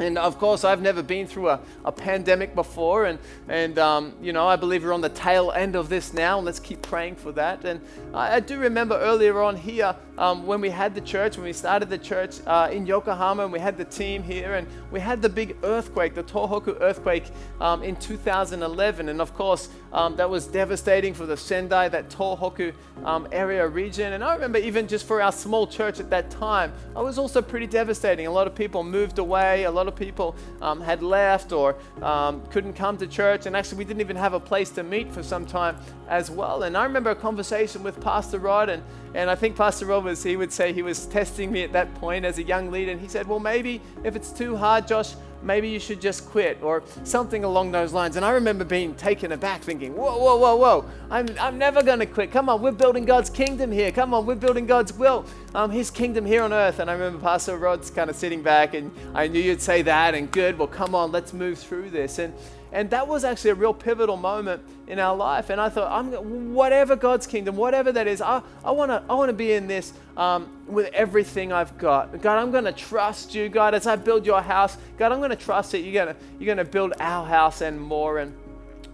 And 0.00 0.16
of 0.16 0.38
course, 0.38 0.64
I've 0.64 0.80
never 0.80 1.02
been 1.02 1.26
through 1.26 1.50
a, 1.50 1.60
a 1.84 1.92
pandemic 1.92 2.54
before. 2.54 3.04
And, 3.04 3.18
and 3.48 3.78
um, 3.78 4.14
you 4.22 4.32
know, 4.32 4.48
I 4.48 4.56
believe 4.56 4.82
we're 4.82 4.94
on 4.94 5.02
the 5.02 5.10
tail 5.10 5.52
end 5.52 5.76
of 5.76 5.90
this 5.90 6.14
now. 6.14 6.40
Let's 6.40 6.58
keep 6.58 6.80
praying 6.80 7.16
for 7.16 7.32
that. 7.32 7.66
And 7.66 7.82
I, 8.14 8.36
I 8.36 8.40
do 8.40 8.58
remember 8.58 8.98
earlier 8.98 9.42
on 9.42 9.56
here 9.56 9.94
um, 10.20 10.46
when 10.46 10.60
we 10.60 10.68
had 10.68 10.94
the 10.94 11.00
church, 11.00 11.38
when 11.38 11.46
we 11.46 11.52
started 11.54 11.88
the 11.88 11.98
church 11.98 12.36
uh, 12.46 12.68
in 12.70 12.86
Yokohama, 12.86 13.44
and 13.44 13.52
we 13.52 13.58
had 13.58 13.78
the 13.78 13.86
team 13.86 14.22
here, 14.22 14.54
and 14.54 14.68
we 14.90 15.00
had 15.00 15.22
the 15.22 15.30
big 15.30 15.56
earthquake, 15.64 16.14
the 16.14 16.22
Tohoku 16.22 16.76
earthquake 16.80 17.24
um, 17.58 17.82
in 17.82 17.96
2011. 17.96 19.08
And 19.08 19.20
of 19.20 19.34
course, 19.34 19.70
um, 19.94 20.16
that 20.16 20.28
was 20.28 20.46
devastating 20.46 21.14
for 21.14 21.24
the 21.24 21.38
Sendai, 21.38 21.88
that 21.88 22.10
Tohoku 22.10 22.74
um, 23.04 23.26
area 23.32 23.66
region. 23.66 24.12
And 24.12 24.22
I 24.22 24.34
remember 24.34 24.58
even 24.58 24.86
just 24.86 25.06
for 25.06 25.22
our 25.22 25.32
small 25.32 25.66
church 25.66 26.00
at 26.00 26.10
that 26.10 26.30
time, 26.30 26.72
it 26.94 27.02
was 27.02 27.16
also 27.16 27.40
pretty 27.40 27.66
devastating. 27.66 28.26
A 28.26 28.30
lot 28.30 28.46
of 28.46 28.54
people 28.54 28.84
moved 28.84 29.18
away. 29.18 29.64
A 29.64 29.70
lot 29.70 29.88
of 29.88 29.96
people 29.96 30.36
um, 30.60 30.82
had 30.82 31.02
left 31.02 31.50
or 31.50 31.76
um, 32.02 32.44
couldn't 32.50 32.74
come 32.74 32.98
to 32.98 33.06
church. 33.06 33.46
And 33.46 33.56
actually, 33.56 33.78
we 33.78 33.84
didn't 33.84 34.02
even 34.02 34.16
have 34.16 34.34
a 34.34 34.40
place 34.40 34.68
to 34.70 34.82
meet 34.82 35.10
for 35.10 35.22
some 35.22 35.46
time 35.46 35.78
as 36.08 36.30
well. 36.30 36.64
And 36.64 36.76
I 36.76 36.84
remember 36.84 37.10
a 37.10 37.16
conversation 37.16 37.82
with 37.82 37.98
Pastor 38.02 38.38
Rod, 38.38 38.68
and, 38.68 38.82
and 39.14 39.28
I 39.28 39.34
think 39.34 39.56
Pastor 39.56 39.86
was, 39.86 40.22
he 40.22 40.36
would 40.36 40.52
say 40.52 40.72
he 40.72 40.82
was 40.82 41.06
testing 41.06 41.50
me 41.50 41.62
at 41.62 41.72
that 41.72 41.92
point 41.96 42.24
as 42.24 42.38
a 42.38 42.42
young 42.42 42.70
leader. 42.70 42.92
And 42.92 43.00
he 43.00 43.08
said, 43.08 43.26
Well, 43.26 43.40
maybe 43.40 43.80
if 44.04 44.14
it's 44.14 44.30
too 44.30 44.56
hard, 44.56 44.86
Josh, 44.86 45.14
maybe 45.42 45.68
you 45.68 45.78
should 45.80 46.00
just 46.00 46.28
quit 46.28 46.62
or 46.62 46.82
something 47.04 47.44
along 47.44 47.72
those 47.72 47.92
lines. 47.92 48.16
And 48.16 48.24
I 48.24 48.30
remember 48.30 48.64
being 48.64 48.94
taken 48.94 49.32
aback 49.32 49.62
thinking, 49.62 49.96
whoa, 49.96 50.18
whoa, 50.18 50.36
whoa, 50.36 50.56
whoa, 50.56 50.84
I'm, 51.10 51.28
I'm 51.40 51.58
never 51.58 51.82
going 51.82 51.98
to 52.00 52.06
quit. 52.06 52.30
Come 52.30 52.48
on, 52.48 52.60
we're 52.60 52.72
building 52.72 53.04
God's 53.04 53.30
kingdom 53.30 53.72
here. 53.72 53.90
Come 53.90 54.14
on, 54.14 54.26
we're 54.26 54.34
building 54.34 54.66
God's 54.66 54.92
will, 54.92 55.24
um, 55.54 55.70
His 55.70 55.90
kingdom 55.90 56.24
here 56.24 56.42
on 56.42 56.52
earth. 56.52 56.78
And 56.78 56.90
I 56.90 56.92
remember 56.92 57.18
Pastor 57.20 57.56
Rod's 57.56 57.90
kind 57.90 58.10
of 58.10 58.16
sitting 58.16 58.42
back 58.42 58.74
and 58.74 58.90
I 59.14 59.28
knew 59.28 59.40
you'd 59.40 59.62
say 59.62 59.82
that 59.82 60.14
and 60.14 60.30
good, 60.30 60.58
well, 60.58 60.68
come 60.68 60.94
on, 60.94 61.12
let's 61.12 61.32
move 61.32 61.58
through 61.58 61.90
this. 61.90 62.18
And 62.18 62.34
and 62.72 62.90
that 62.90 63.08
was 63.08 63.24
actually 63.24 63.50
a 63.50 63.54
real 63.54 63.74
pivotal 63.74 64.16
moment 64.16 64.62
in 64.86 64.98
our 64.98 65.16
life. 65.16 65.50
And 65.50 65.60
I 65.60 65.68
thought, 65.68 65.90
I'm 65.90 66.54
whatever 66.54 66.96
God's 66.96 67.26
kingdom, 67.26 67.56
whatever 67.56 67.92
that 67.92 68.06
is, 68.06 68.20
I, 68.20 68.42
I 68.64 68.70
want 68.70 68.90
to 68.90 69.02
I 69.08 69.14
wanna 69.14 69.32
be 69.32 69.52
in 69.52 69.66
this 69.66 69.92
um, 70.16 70.48
with 70.66 70.92
everything 70.92 71.52
I've 71.52 71.76
got. 71.78 72.20
God, 72.20 72.38
I'm 72.38 72.50
going 72.50 72.64
to 72.64 72.72
trust 72.72 73.34
you, 73.34 73.48
God, 73.48 73.74
as 73.74 73.86
I 73.86 73.96
build 73.96 74.26
your 74.26 74.42
house. 74.42 74.76
God, 74.98 75.12
I'm 75.12 75.18
going 75.18 75.30
to 75.30 75.36
trust 75.36 75.72
that 75.72 75.80
you're 75.80 76.04
going 76.04 76.14
to 76.14 76.20
you're 76.38 76.54
gonna 76.54 76.68
build 76.68 76.92
our 77.00 77.26
house 77.26 77.60
and 77.60 77.80
more. 77.80 78.18
And 78.18 78.34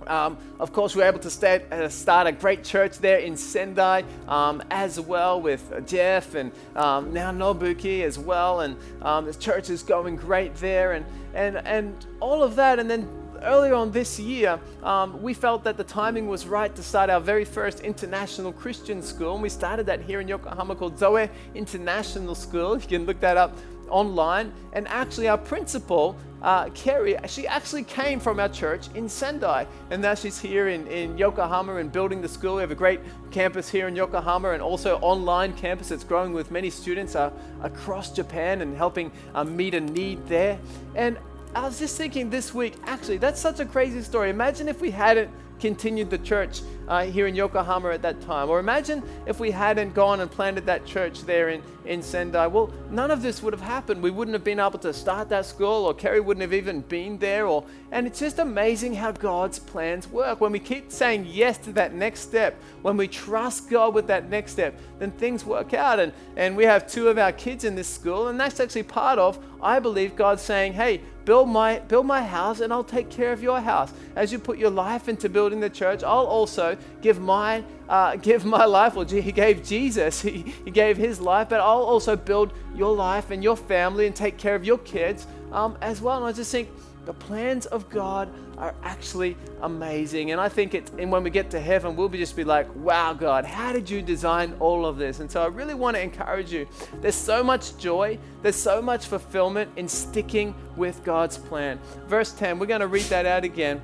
um, 0.06 0.38
of 0.60 0.72
course, 0.72 0.94
we 0.94 1.02
were 1.02 1.08
able 1.08 1.18
to 1.20 1.30
start, 1.30 1.70
uh, 1.72 1.88
start, 1.88 2.26
a 2.26 2.32
great 2.32 2.62
church 2.62 2.98
there 2.98 3.18
in 3.18 3.36
Sendai 3.36 4.04
um, 4.28 4.62
as 4.70 5.00
well 5.00 5.40
with 5.40 5.86
Jeff 5.86 6.34
and 6.34 6.52
um, 6.76 7.12
now 7.12 7.32
Nobuki 7.32 8.02
as 8.02 8.18
well. 8.18 8.60
And 8.60 8.76
um, 9.02 9.26
the 9.26 9.34
church 9.34 9.68
is 9.68 9.82
going 9.82 10.16
great 10.16 10.54
there 10.56 10.92
and, 10.92 11.04
and, 11.34 11.56
and 11.58 12.06
all 12.20 12.42
of 12.42 12.56
that. 12.56 12.78
And 12.78 12.88
then 12.88 13.08
earlier 13.42 13.74
on 13.74 13.90
this 13.90 14.18
year, 14.18 14.58
um, 14.82 15.22
we 15.22 15.34
felt 15.34 15.64
that 15.64 15.76
the 15.76 15.84
timing 15.84 16.28
was 16.28 16.46
right 16.46 16.74
to 16.74 16.82
start 16.82 17.10
our 17.10 17.20
very 17.20 17.44
first 17.44 17.80
international 17.80 18.52
Christian 18.52 19.02
school. 19.02 19.34
And 19.34 19.42
we 19.42 19.48
started 19.48 19.86
that 19.86 20.00
here 20.00 20.20
in 20.20 20.28
Yokohama 20.28 20.74
called 20.76 20.98
Zoe 20.98 21.28
International 21.54 22.34
School. 22.34 22.78
You 22.78 22.86
can 22.86 23.06
look 23.06 23.20
that 23.20 23.36
up 23.36 23.56
online. 23.88 24.52
And 24.72 24.86
actually, 24.88 25.28
our 25.28 25.38
principal, 25.38 26.16
uh, 26.42 26.68
Kerry, 26.70 27.16
she 27.26 27.46
actually 27.46 27.84
came 27.84 28.20
from 28.20 28.40
our 28.40 28.48
church 28.48 28.88
in 28.94 29.08
Sendai. 29.08 29.66
And 29.90 30.02
now 30.02 30.14
she's 30.14 30.38
here 30.38 30.68
in, 30.68 30.86
in 30.86 31.16
Yokohama 31.16 31.76
and 31.76 31.90
building 31.90 32.20
the 32.20 32.28
school. 32.28 32.56
We 32.56 32.60
have 32.62 32.70
a 32.70 32.76
great 32.76 33.00
campus 33.30 33.68
here 33.68 33.88
in 33.88 33.96
Yokohama 33.96 34.50
and 34.50 34.62
also 34.62 34.98
online 34.98 35.52
campus 35.54 35.88
that's 35.88 36.04
growing 36.04 36.32
with 36.32 36.50
many 36.50 36.70
students 36.70 37.14
uh, 37.14 37.30
across 37.62 38.12
Japan 38.12 38.60
and 38.60 38.76
helping 38.76 39.10
uh, 39.34 39.44
meet 39.44 39.74
a 39.74 39.80
need 39.80 40.26
there. 40.26 40.58
And 40.94 41.16
I 41.56 41.60
was 41.60 41.78
just 41.78 41.96
thinking 41.96 42.28
this 42.28 42.52
week, 42.52 42.74
actually, 42.84 43.16
that's 43.16 43.40
such 43.40 43.60
a 43.60 43.64
crazy 43.64 44.02
story. 44.02 44.28
Imagine 44.28 44.68
if 44.68 44.82
we 44.82 44.90
hadn't 44.90 45.30
continued 45.58 46.10
the 46.10 46.18
church 46.18 46.60
uh, 46.86 47.04
here 47.04 47.26
in 47.26 47.34
Yokohama 47.34 47.88
at 47.88 48.02
that 48.02 48.20
time. 48.20 48.50
Or 48.50 48.60
imagine 48.60 49.02
if 49.24 49.40
we 49.40 49.50
hadn't 49.50 49.94
gone 49.94 50.20
and 50.20 50.30
planted 50.30 50.66
that 50.66 50.84
church 50.84 51.22
there 51.22 51.48
in, 51.48 51.62
in 51.86 52.02
Sendai. 52.02 52.46
Well, 52.46 52.70
none 52.90 53.10
of 53.10 53.22
this 53.22 53.42
would 53.42 53.54
have 53.54 53.62
happened. 53.62 54.02
We 54.02 54.10
wouldn't 54.10 54.34
have 54.34 54.44
been 54.44 54.60
able 54.60 54.78
to 54.80 54.92
start 54.92 55.30
that 55.30 55.46
school, 55.46 55.86
or 55.86 55.94
Kerry 55.94 56.20
wouldn't 56.20 56.42
have 56.42 56.52
even 56.52 56.82
been 56.82 57.16
there. 57.16 57.46
Or, 57.46 57.64
and 57.90 58.06
it's 58.06 58.20
just 58.20 58.38
amazing 58.38 58.92
how 58.92 59.12
God's 59.12 59.58
plans 59.58 60.06
work. 60.08 60.42
When 60.42 60.52
we 60.52 60.58
keep 60.58 60.92
saying 60.92 61.24
yes 61.26 61.56
to 61.58 61.72
that 61.72 61.94
next 61.94 62.20
step, 62.20 62.60
when 62.82 62.98
we 62.98 63.08
trust 63.08 63.70
God 63.70 63.94
with 63.94 64.08
that 64.08 64.28
next 64.28 64.52
step, 64.52 64.78
then 64.98 65.10
things 65.12 65.46
work 65.46 65.72
out. 65.72 66.00
And, 66.00 66.12
and 66.36 66.54
we 66.54 66.64
have 66.64 66.86
two 66.86 67.08
of 67.08 67.16
our 67.16 67.32
kids 67.32 67.64
in 67.64 67.76
this 67.76 67.88
school, 67.88 68.28
and 68.28 68.38
that's 68.38 68.60
actually 68.60 68.82
part 68.82 69.18
of, 69.18 69.42
I 69.62 69.78
believe, 69.78 70.16
God 70.16 70.38
saying, 70.38 70.74
hey, 70.74 71.00
build 71.26 71.48
my 71.48 71.80
build 71.80 72.06
my 72.06 72.22
house 72.22 72.60
and 72.60 72.72
I'll 72.72 72.84
take 72.84 73.10
care 73.10 73.32
of 73.32 73.42
your 73.42 73.60
house. 73.60 73.92
As 74.14 74.32
you 74.32 74.38
put 74.38 74.56
your 74.56 74.70
life 74.70 75.08
into 75.10 75.28
building 75.28 75.60
the 75.60 75.68
church, 75.68 76.02
I'll 76.02 76.24
also 76.24 76.78
give 77.02 77.20
my 77.20 77.62
uh, 77.90 78.16
give 78.30 78.46
my 78.46 78.64
life. 78.64 78.94
Well, 78.94 79.04
he 79.04 79.32
gave 79.32 79.62
Jesus, 79.62 80.22
he, 80.28 80.54
he 80.64 80.70
gave 80.70 80.96
his 80.96 81.20
life, 81.20 81.50
but 81.50 81.60
I'll 81.60 81.82
also 81.82 82.16
build 82.16 82.52
your 82.74 82.94
life 82.94 83.30
and 83.30 83.44
your 83.44 83.56
family 83.56 84.06
and 84.06 84.16
take 84.16 84.38
care 84.38 84.54
of 84.54 84.64
your 84.64 84.78
kids 84.78 85.26
um, 85.52 85.76
as 85.82 86.00
well. 86.00 86.16
And 86.16 86.26
I 86.26 86.32
just 86.32 86.50
think 86.50 86.70
the 87.06 87.14
plans 87.14 87.66
of 87.66 87.88
God 87.88 88.28
are 88.58 88.74
actually 88.82 89.36
amazing. 89.62 90.32
And 90.32 90.40
I 90.40 90.48
think 90.48 90.74
it, 90.74 90.90
and 90.98 91.10
when 91.10 91.22
we 91.22 91.30
get 91.30 91.50
to 91.52 91.60
heaven, 91.60 91.94
we'll 91.94 92.08
be 92.08 92.18
just 92.18 92.34
be 92.34 92.44
like, 92.44 92.66
wow, 92.74 93.12
God, 93.12 93.44
how 93.44 93.72
did 93.72 93.88
you 93.88 94.02
design 94.02 94.54
all 94.58 94.84
of 94.84 94.98
this? 94.98 95.20
And 95.20 95.30
so 95.30 95.42
I 95.42 95.46
really 95.46 95.74
want 95.74 95.96
to 95.96 96.02
encourage 96.02 96.52
you. 96.52 96.66
There's 97.00 97.14
so 97.14 97.44
much 97.44 97.78
joy, 97.78 98.18
there's 98.42 98.56
so 98.56 98.82
much 98.82 99.06
fulfillment 99.06 99.70
in 99.76 99.88
sticking 99.88 100.54
with 100.76 101.02
God's 101.04 101.38
plan. 101.38 101.78
Verse 102.08 102.32
10, 102.32 102.58
we're 102.58 102.66
going 102.66 102.80
to 102.80 102.88
read 102.88 103.04
that 103.04 103.24
out 103.24 103.44
again. 103.44 103.80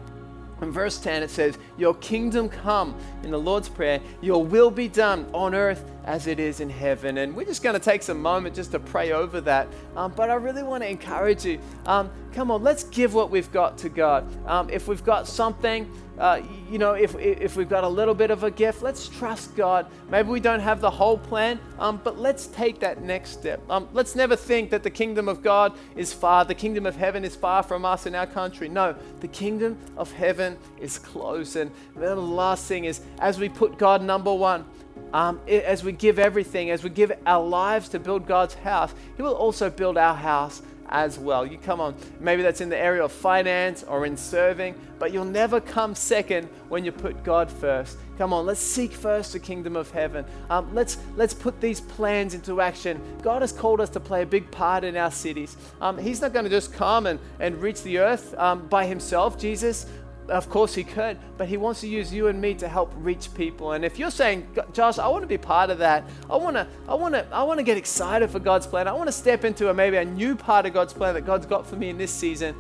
In 0.61 0.71
verse 0.71 0.99
10, 0.99 1.23
it 1.23 1.31
says, 1.31 1.59
Your 1.77 1.95
kingdom 1.95 2.49
come 2.49 2.97
in 3.23 3.31
the 3.31 3.39
Lord's 3.39 3.69
Prayer, 3.69 4.01
your 4.21 4.45
will 4.45 4.71
be 4.71 4.89
done 4.89 5.29
on 5.33 5.55
earth 5.55 5.85
as 6.05 6.27
it 6.27 6.41
is 6.41 6.61
in 6.61 6.71
heaven. 6.71 7.19
And 7.19 7.35
we're 7.35 7.45
just 7.45 7.63
going 7.63 7.75
to 7.75 7.81
take 7.81 8.03
some 8.03 8.21
moment 8.21 8.55
just 8.55 8.73
to 8.73 8.79
pray 8.79 9.13
over 9.13 9.41
that. 9.43 9.69
Um, 9.97 10.13
but 10.15 10.31
I 10.31 10.35
really 10.35 10.63
want 10.63 10.83
to 10.83 10.89
encourage 10.89 11.45
you 11.45 11.61
um, 11.87 12.11
come 12.33 12.51
on, 12.51 12.63
let's 12.63 12.85
give 12.85 13.15
what 13.15 13.31
we've 13.31 13.53
got 13.53 13.79
to 13.79 13.89
God. 13.89 14.27
Um, 14.47 14.71
if 14.71 14.89
we've 14.89 15.05
got 15.05 15.29
something, 15.29 15.91
uh, 16.19 16.41
you 16.71 16.79
know, 16.79 16.93
if, 16.93 17.15
if 17.17 17.57
we've 17.57 17.69
got 17.69 17.85
a 17.85 17.89
little 17.89 18.15
bit 18.15 18.31
of 18.31 18.45
a 18.45 18.51
gift, 18.51 18.83
let's 18.83 19.09
trust 19.09 19.55
God. 19.55 19.87
Maybe 20.11 20.29
we 20.29 20.41
don't 20.41 20.61
have 20.61 20.81
the 20.81 20.91
whole 20.91 21.19
plan, 21.19 21.59
um, 21.79 22.01
but 22.03 22.19
let's 22.19 22.47
take 22.47 22.81
that 22.81 23.03
next 23.03 23.31
step. 23.31 23.61
Um, 23.71 23.89
let's 23.93 24.15
never 24.15 24.37
think 24.37 24.71
that 24.71 24.83
the 24.83 24.91
kingdom 24.91 25.29
of 25.29 25.43
God 25.43 25.77
is 25.97 26.13
far, 26.13 26.45
the 26.45 26.55
kingdom 26.55 26.87
of 26.87 26.97
heaven 26.97 27.25
is 27.25 27.37
far 27.37 27.63
from 27.63 27.85
us 27.85 28.07
in 28.07 28.15
our 28.15 28.27
country. 28.27 28.69
No, 28.69 28.95
the 29.21 29.29
kingdom 29.29 29.79
of 29.97 30.13
heaven 30.13 30.57
is 30.81 30.99
close. 30.99 31.57
And 31.57 31.71
the 31.97 32.15
last 32.15 32.67
thing 32.67 32.85
is, 32.85 33.01
as 33.19 33.39
we 33.39 33.49
put 33.49 33.79
God 33.79 34.03
number 34.03 34.33
one, 34.33 34.65
um, 35.13 35.41
as 35.49 35.85
we 35.85 35.93
give 35.93 36.19
everything, 36.19 36.71
as 36.71 36.83
we 36.83 36.91
give 36.91 37.13
our 37.27 37.45
lives 37.45 37.89
to 37.91 37.99
build 37.99 38.27
God's 38.27 38.55
house, 38.55 38.95
He 39.17 39.23
will 39.23 39.35
also 39.35 39.71
build 39.71 39.99
our 39.99 40.15
house 40.15 40.63
as 40.93 41.19
well. 41.19 41.47
You 41.47 41.57
come 41.57 41.81
on, 41.81 41.95
maybe 42.21 42.43
that's 42.43 42.61
in 42.61 42.69
the 42.69 42.77
area 42.77 43.03
of 43.03 43.11
finance 43.11 43.83
or 43.83 44.05
in 44.05 44.17
serving, 44.17 44.75
but 44.99 45.11
you'll 45.13 45.25
never 45.25 45.61
come 45.61 45.95
second 45.95 46.49
when 46.69 46.85
you 46.85 46.93
put 46.93 47.25
God 47.25 47.51
first. 47.51 47.97
Come 48.19 48.33
on, 48.35 48.45
let's 48.45 48.61
seek 48.61 48.93
first 48.93 49.33
the 49.33 49.41
kingdom 49.41 49.75
of 49.75 49.91
heaven. 49.91 50.25
Um, 50.51 50.73
let's 50.75 50.99
let's 51.17 51.33
put 51.35 51.61
these 51.61 51.81
plans 51.81 52.35
into 52.35 52.61
action. 52.61 53.01
God 53.23 53.41
has 53.41 53.53
called 53.53 53.81
us 53.81 53.89
to 53.91 54.01
play 54.01 54.23
a 54.23 54.27
big 54.27 54.51
part 54.51 54.85
in 54.85 54.97
our 54.97 55.11
cities. 55.11 55.57
Um, 55.81 55.97
he's 55.97 56.21
not 56.21 56.35
going 56.35 56.45
to 56.45 56.51
just 56.51 56.75
come 56.75 57.07
and, 57.07 57.19
and 57.41 57.61
reach 57.61 57.83
the 57.83 57.99
earth 57.99 58.35
um, 58.39 58.69
by 58.69 58.87
himself. 58.87 59.39
Jesus 59.39 59.87
of 60.29 60.49
course 60.49 60.75
he 60.75 60.85
could, 60.85 61.19
but 61.37 61.49
he 61.49 61.57
wants 61.57 61.81
to 61.81 61.89
use 61.89 62.13
you 62.13 62.29
and 62.29 62.41
me 62.41 62.55
to 62.55 62.69
help 62.69 62.93
reach 62.97 63.33
people. 63.35 63.73
And 63.73 63.85
if 63.85 63.99
you're 63.99 64.11
saying, 64.11 64.47
Josh, 64.73 64.99
I 64.99 65.09
want 65.09 65.23
to 65.23 65.29
be 65.29 65.39
part 65.39 65.71
of 65.71 65.79
that. 65.79 66.05
I 66.31 66.37
want 66.37 66.57
to, 66.57 66.67
I 66.89 66.95
want 66.95 67.15
to, 67.15 67.27
I 67.33 67.43
want 67.43 67.59
to 67.59 67.65
get 67.65 67.77
excited 67.77 68.31
for 68.31 68.39
God's 68.39 68.67
plan. 68.67 68.89
I 68.89 68.93
want 68.93 69.09
to 69.09 69.13
step 69.13 69.45
into 69.45 69.69
a, 69.69 69.75
maybe 69.75 69.97
a 69.97 70.05
new 70.05 70.37
part 70.37 70.67
of 70.67 70.73
God's 70.73 70.93
plan 70.93 71.15
that 71.15 71.27
God's 71.27 71.47
got 71.47 71.67
for 71.67 71.77
me 71.77 71.89
in 71.89 71.99
this 71.99 72.13
season. 72.13 72.55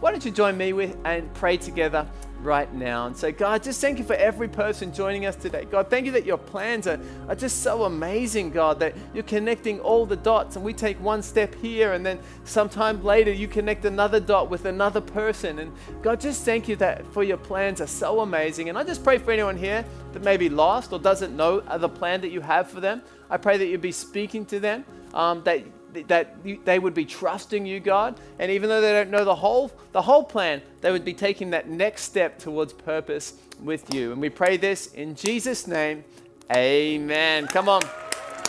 Why 0.00 0.10
don't 0.10 0.24
you 0.24 0.30
join 0.30 0.56
me 0.56 0.72
with 0.72 0.96
and 1.04 1.32
pray 1.34 1.56
together 1.56 2.06
right 2.44 2.72
now 2.72 3.06
and 3.06 3.16
say, 3.16 3.32
God, 3.32 3.62
just 3.62 3.80
thank 3.80 3.98
you 3.98 4.04
for 4.04 4.14
every 4.14 4.48
person 4.48 4.92
joining 4.92 5.26
us 5.26 5.36
today. 5.36 5.64
God, 5.64 5.90
thank 5.90 6.06
you 6.06 6.12
that 6.12 6.24
your 6.24 6.38
plans 6.38 6.86
are, 6.86 7.00
are 7.28 7.34
just 7.34 7.62
so 7.62 7.84
amazing, 7.84 8.50
God, 8.50 8.78
that 8.80 8.94
you're 9.12 9.22
connecting 9.22 9.80
all 9.80 10.06
the 10.06 10.16
dots 10.16 10.56
and 10.56 10.64
we 10.64 10.72
take 10.72 11.00
one 11.00 11.22
step 11.22 11.54
here 11.56 11.94
and 11.94 12.04
then 12.04 12.18
sometime 12.44 13.02
later 13.02 13.32
you 13.32 13.48
connect 13.48 13.84
another 13.84 14.20
dot 14.20 14.50
with 14.50 14.66
another 14.66 15.00
person. 15.00 15.58
And 15.58 15.72
God, 16.02 16.20
just 16.20 16.44
thank 16.44 16.68
you 16.68 16.76
that 16.76 17.06
for 17.12 17.22
your 17.22 17.38
plans 17.38 17.80
are 17.80 17.86
so 17.86 18.20
amazing. 18.20 18.68
And 18.68 18.78
I 18.78 18.84
just 18.84 19.02
pray 19.02 19.18
for 19.18 19.30
anyone 19.32 19.56
here 19.56 19.84
that 20.12 20.22
may 20.22 20.36
be 20.36 20.48
lost 20.48 20.92
or 20.92 20.98
doesn't 20.98 21.36
know 21.36 21.60
the 21.60 21.88
plan 21.88 22.20
that 22.20 22.30
you 22.30 22.40
have 22.40 22.70
for 22.70 22.80
them. 22.80 23.02
I 23.30 23.36
pray 23.36 23.56
that 23.56 23.66
you'd 23.66 23.80
be 23.80 23.92
speaking 23.92 24.44
to 24.46 24.60
them, 24.60 24.84
um, 25.12 25.42
that 25.44 25.64
that 26.08 26.36
they 26.64 26.78
would 26.78 26.94
be 26.94 27.04
trusting 27.04 27.64
you, 27.66 27.80
God. 27.80 28.18
And 28.38 28.50
even 28.50 28.68
though 28.68 28.80
they 28.80 28.92
don't 28.92 29.10
know 29.10 29.24
the 29.24 29.34
whole, 29.34 29.72
the 29.92 30.02
whole 30.02 30.24
plan, 30.24 30.62
they 30.80 30.90
would 30.90 31.04
be 31.04 31.14
taking 31.14 31.50
that 31.50 31.68
next 31.68 32.02
step 32.02 32.38
towards 32.38 32.72
purpose 32.72 33.34
with 33.62 33.94
you. 33.94 34.12
And 34.12 34.20
we 34.20 34.28
pray 34.28 34.56
this 34.56 34.88
in 34.94 35.14
Jesus' 35.14 35.66
name. 35.66 36.04
Amen. 36.52 37.46
Come 37.46 37.68
on. 37.68 37.82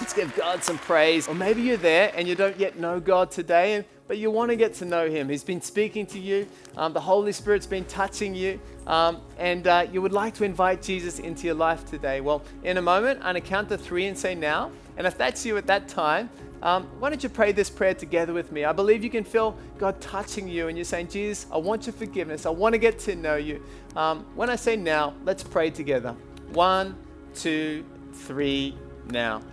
Let's 0.02 0.14
give 0.14 0.36
God 0.36 0.62
some 0.62 0.78
praise. 0.78 1.28
Or 1.28 1.34
maybe 1.34 1.62
you're 1.62 1.78
there 1.78 2.12
and 2.16 2.28
you 2.28 2.36
don't 2.36 2.60
yet 2.60 2.78
know 2.78 3.00
God 3.00 3.32
today, 3.32 3.86
but 4.08 4.18
you 4.18 4.30
want 4.30 4.52
to 4.52 4.58
get 4.58 4.74
to 4.76 4.86
know 4.86 5.10
Him. 5.10 5.30
He's 5.30 5.44
been 5.44 5.62
speaking 5.62 6.06
to 6.08 6.20
you, 6.20 6.48
um, 6.76 6.92
the 6.92 7.00
Holy 7.00 7.32
Spirit's 7.32 7.66
been 7.66 7.86
touching 7.86 8.36
you, 8.36 8.60
um, 8.88 9.22
and 9.38 9.66
uh, 9.66 9.88
you 9.92 10.02
would 10.02 10.12
like 10.12 10.34
to 10.36 10.44
invite 10.44 10.82
Jesus 10.82 11.20
into 11.20 11.46
your 11.48 11.56
life 11.56 11.86
today. 11.90 12.20
Well, 12.20 12.44
in 12.64 12.78
a 12.78 12.82
moment, 12.82 13.20
I'm 13.20 13.34
going 13.34 13.42
to 13.42 13.50
count 13.50 13.70
to 13.70 13.78
three 13.78 14.06
and 14.08 14.18
say 14.18 14.36
now. 14.36 14.72
And 14.98 15.08
if 15.08 15.18
that's 15.18 15.46
you 15.46 15.58
at 15.58 15.68
that 15.68 15.88
time, 15.88 16.30
um, 16.66 16.88
why 16.98 17.12
don't 17.12 17.22
you 17.22 17.30
pray 17.30 17.52
this 17.52 17.70
prayer 17.70 17.94
together 17.94 18.34
with 18.34 18.52
me? 18.52 18.66
I 18.66 18.72
believe 18.72 19.04
you 19.04 19.12
can 19.12 19.24
feel 19.24 19.56
God 19.78 20.02
touching 20.02 20.48
you 20.48 20.68
and 20.68 20.76
you're 20.76 20.84
saying, 20.84 21.10
Jesus, 21.10 21.46
I 21.52 21.58
want 21.58 21.86
your 21.86 21.94
forgiveness. 21.94 22.48
I 22.48 22.50
want 22.50 22.74
to 22.74 22.80
get 22.80 22.98
to 23.02 23.16
know 23.16 23.36
you. 23.36 23.62
Um, 23.96 24.26
when 24.34 24.50
I 24.50 24.56
say 24.56 24.76
now, 24.76 25.14
let's 25.26 25.44
pray 25.44 25.70
together. 25.70 26.16
One, 26.54 26.96
two, 27.36 27.86
three, 28.14 28.76
now. 29.12 29.44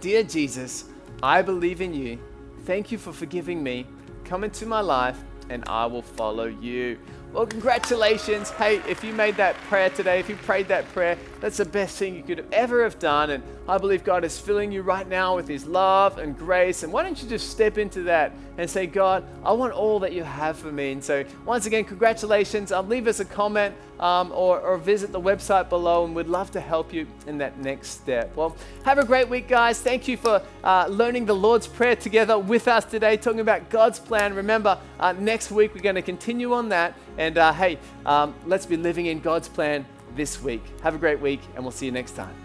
Dear 0.00 0.24
Jesus, 0.24 0.86
I 1.22 1.40
believe 1.40 1.80
in 1.80 1.94
you. 1.94 2.18
Thank 2.64 2.90
you 2.90 2.98
for 2.98 3.12
forgiving 3.12 3.62
me. 3.62 3.86
Come 4.24 4.42
into 4.42 4.66
my 4.66 4.80
life 4.80 5.22
and 5.50 5.62
I 5.68 5.86
will 5.86 6.02
follow 6.02 6.46
you. 6.46 6.98
Well, 7.32 7.46
congratulations. 7.46 8.50
Hey, 8.50 8.76
if 8.88 9.02
you 9.02 9.12
made 9.12 9.36
that 9.36 9.56
prayer 9.68 9.90
today, 9.90 10.20
if 10.20 10.28
you 10.28 10.36
prayed 10.36 10.68
that 10.68 10.88
prayer, 10.92 11.18
that's 11.40 11.56
the 11.56 11.64
best 11.64 11.96
thing 11.96 12.14
you 12.14 12.22
could 12.22 12.46
ever 12.52 12.82
have 12.84 12.98
done. 12.98 13.30
And 13.30 13.42
I 13.66 13.78
believe 13.78 14.04
God 14.04 14.24
is 14.24 14.38
filling 14.38 14.70
you 14.70 14.82
right 14.82 15.08
now 15.08 15.36
with 15.36 15.48
His 15.48 15.66
love 15.66 16.18
and 16.18 16.36
grace. 16.36 16.82
And 16.82 16.92
why 16.92 17.02
don't 17.02 17.20
you 17.22 17.28
just 17.28 17.50
step 17.50 17.78
into 17.78 18.02
that 18.02 18.32
and 18.58 18.68
say, 18.68 18.86
God, 18.86 19.24
I 19.44 19.52
want 19.52 19.72
all 19.72 19.98
that 20.00 20.12
you 20.12 20.22
have 20.22 20.58
for 20.58 20.70
me. 20.70 20.92
And 20.92 21.02
so, 21.02 21.24
once 21.46 21.66
again, 21.66 21.84
congratulations. 21.84 22.72
Um, 22.72 22.88
leave 22.88 23.06
us 23.06 23.20
a 23.20 23.24
comment 23.24 23.74
um, 24.00 24.32
or, 24.32 24.60
or 24.60 24.76
visit 24.76 25.12
the 25.12 25.20
website 25.20 25.68
below, 25.68 26.04
and 26.04 26.14
we'd 26.14 26.26
love 26.26 26.50
to 26.52 26.60
help 26.60 26.92
you 26.92 27.06
in 27.26 27.38
that 27.38 27.58
next 27.58 27.88
step. 27.88 28.36
Well, 28.36 28.56
have 28.84 28.98
a 28.98 29.04
great 29.04 29.28
week, 29.28 29.48
guys. 29.48 29.80
Thank 29.80 30.08
you 30.08 30.16
for 30.16 30.42
uh, 30.62 30.86
learning 30.88 31.26
the 31.26 31.34
Lord's 31.34 31.66
Prayer 31.66 31.96
together 31.96 32.38
with 32.38 32.68
us 32.68 32.84
today, 32.84 33.16
talking 33.16 33.40
about 33.40 33.70
God's 33.70 33.98
plan. 33.98 34.34
Remember, 34.34 34.78
uh, 35.00 35.12
next 35.12 35.50
week 35.50 35.74
we're 35.74 35.80
going 35.80 35.94
to 35.94 36.02
continue 36.02 36.52
on 36.52 36.68
that. 36.68 36.94
And 37.16 37.38
uh, 37.38 37.52
hey, 37.52 37.78
um, 38.04 38.34
let's 38.44 38.66
be 38.66 38.76
living 38.76 39.06
in 39.06 39.20
God's 39.20 39.48
plan 39.48 39.86
this 40.16 40.42
week. 40.42 40.62
Have 40.82 40.94
a 40.94 40.98
great 40.98 41.20
week, 41.20 41.40
and 41.54 41.64
we'll 41.64 41.72
see 41.72 41.86
you 41.86 41.92
next 41.92 42.12
time. 42.12 42.43